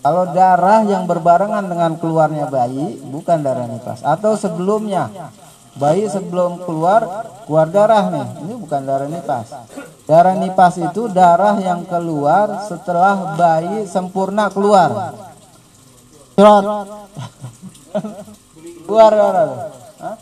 kalau 0.00 0.32
darah 0.32 0.80
yang 0.88 1.04
berbarengan 1.04 1.68
dengan 1.68 1.92
keluarnya 2.00 2.48
bayi 2.48 2.96
bukan 3.04 3.44
darah 3.44 3.68
nifas. 3.68 4.00
Atau 4.00 4.32
sebelumnya 4.32 5.12
bayi 5.76 6.08
sebelum 6.08 6.64
keluar 6.64 7.28
keluar 7.44 7.68
darah 7.68 8.08
nih. 8.08 8.26
Ini 8.48 8.54
bukan 8.56 8.80
darah 8.88 9.08
nifas. 9.12 9.52
Darah 10.08 10.34
nifas 10.40 10.80
itu 10.80 11.12
darah 11.12 11.60
yang 11.60 11.84
keluar 11.84 12.64
setelah 12.64 13.36
bayi 13.36 13.84
sempurna 13.84 14.48
keluar. 14.48 15.12
Keluar 18.88 19.12
darah 19.12 19.46
Hah? 20.00 20.16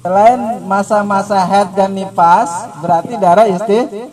Selain 0.00 0.64
masa-masa 0.64 1.44
head 1.44 1.76
dan 1.76 1.92
nifas, 1.92 2.48
berarti 2.80 3.14
darah 3.20 3.44
isti 3.44 4.08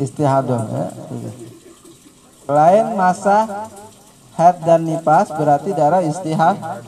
istihadah. 0.00 0.62
Ya. 0.72 0.88
Selain 2.48 2.86
masa 2.96 3.68
head 4.40 4.56
dan 4.64 4.88
nifas, 4.88 5.28
berarti 5.36 5.76
darah 5.76 6.00
istihadah 6.00 6.80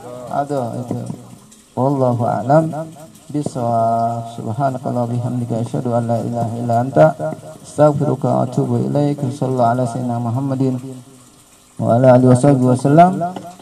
itu. 0.81 0.97
Wallahu 1.77 2.25
a'lam 2.25 2.73
bisawab. 3.29 4.35
Subhanakallah 4.35 5.05
bihamdika 5.07 5.63
asyhadu 5.63 5.93
an 5.95 6.09
la 6.09 6.19
ilaha 6.25 6.53
illa 6.59 6.75
anta 6.81 7.07
astaghfiruka 7.61 8.25
wa 8.25 8.41
atubu. 8.49 8.89
Sallallahu 8.89 9.69
ala 9.69 9.85
sayyidina 9.85 10.17
Muhammadin 10.17 10.75
وعلى 11.81 12.07
آله 12.17 12.29
وصحبه 12.31 12.67
وسلم. 12.67 13.13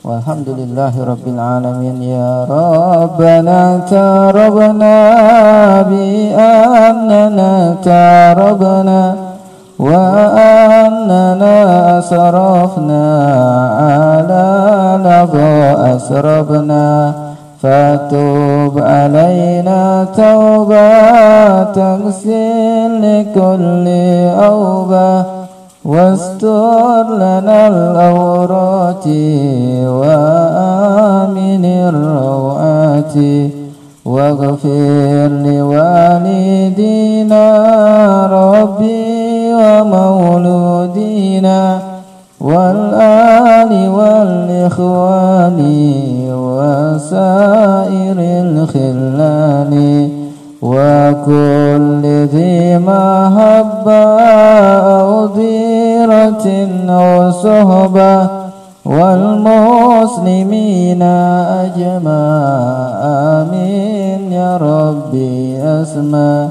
والحمد 0.05 0.49
لله 0.49 0.95
رب 1.05 1.27
العالمين. 1.27 2.03
يا 2.03 2.47
ربنا 2.49 3.61
تربنا 3.91 4.97
بأننا 5.83 7.53
تربنا 7.85 9.15
وأننا 9.79 11.55
أسرفنا 11.99 13.05
على 13.85 14.47
لظى 15.07 15.59
أسربنا 15.97 17.13
فتوب 17.63 18.75
علينا 18.79 20.07
توبة 20.17 20.89
تغسل 21.63 22.93
لكل 23.05 23.87
أوبة. 24.49 25.46
واستر 25.87 27.05
لنا 27.15 27.69
الأورات 27.69 29.07
وآمن 29.87 31.65
الروعات 31.65 33.15
واغفر 34.05 35.29
لوالدينا 35.47 37.47
ربي 38.27 39.55
ومولودينا 39.55 41.61
والآل 42.41 43.89
والإخوان 43.89 45.59
وسائر 46.31 48.17
الخلان 48.19 49.75
وكل 50.63 52.03
ذي 52.35 52.79
محبة 52.79 54.05
أو 54.91 55.27
ضيرة 55.27 55.66
أو 56.26 57.32
صحبة 57.32 58.28
والمسلمين 58.86 61.02
أجمع 61.64 62.22
آمين 63.04 64.32
يا 64.34 64.58
ربي 64.58 65.58
أسمى 65.64 66.48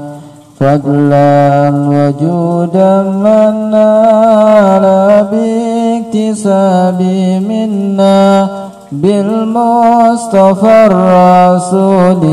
فضلا 0.59 1.69
وجودا 1.91 3.01
من 3.03 3.71
نال 3.71 4.85
باكتساب 5.31 7.01
منا 7.49 8.47
بالمصطفى 8.91 10.85
الرسول 10.91 12.23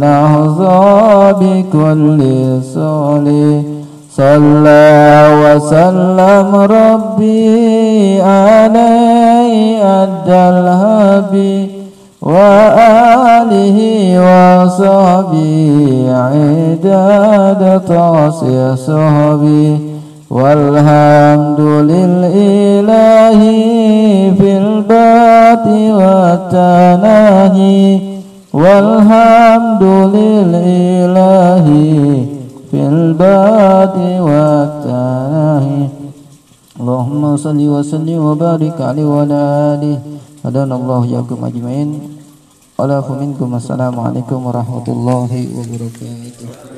نهضى 0.00 1.32
بكل 1.40 2.20
سول 2.74 3.28
صلى 4.17 5.27
وسلم 5.43 6.55
ربي 6.55 8.21
عليه 8.21 9.83
أدى 10.03 10.35
الهبي 10.35 11.69
وآله 12.21 13.77
وصحبه 14.27 16.05
عداد 16.09 17.81
طاسي 17.87 18.75
صحبي 18.75 19.79
والحمد 20.29 21.59
لله 21.91 23.39
في 24.39 24.57
البات 24.57 25.67
والتناهي 26.47 27.99
والحمد 28.53 29.83
لله 29.83 31.65
في 32.70 32.78
البات 32.88 33.96
والتناهي 34.28 35.82
اللهم 36.80 37.22
صل 37.36 37.60
وسلم 37.74 38.18
وبارك 38.24 38.76
عليه 38.80 39.04
وعلى 39.04 39.38
آله 39.74 39.96
هدانا 40.44 40.74
الله 40.76 41.00
ياكم 41.06 41.38
أجمعين 41.44 41.90
ولا 42.78 43.00
منكم 43.20 43.48
السلام 43.54 43.94
عليكم 44.00 44.38
ورحمة 44.46 44.86
الله 44.88 45.32
وبركاته 45.56 46.69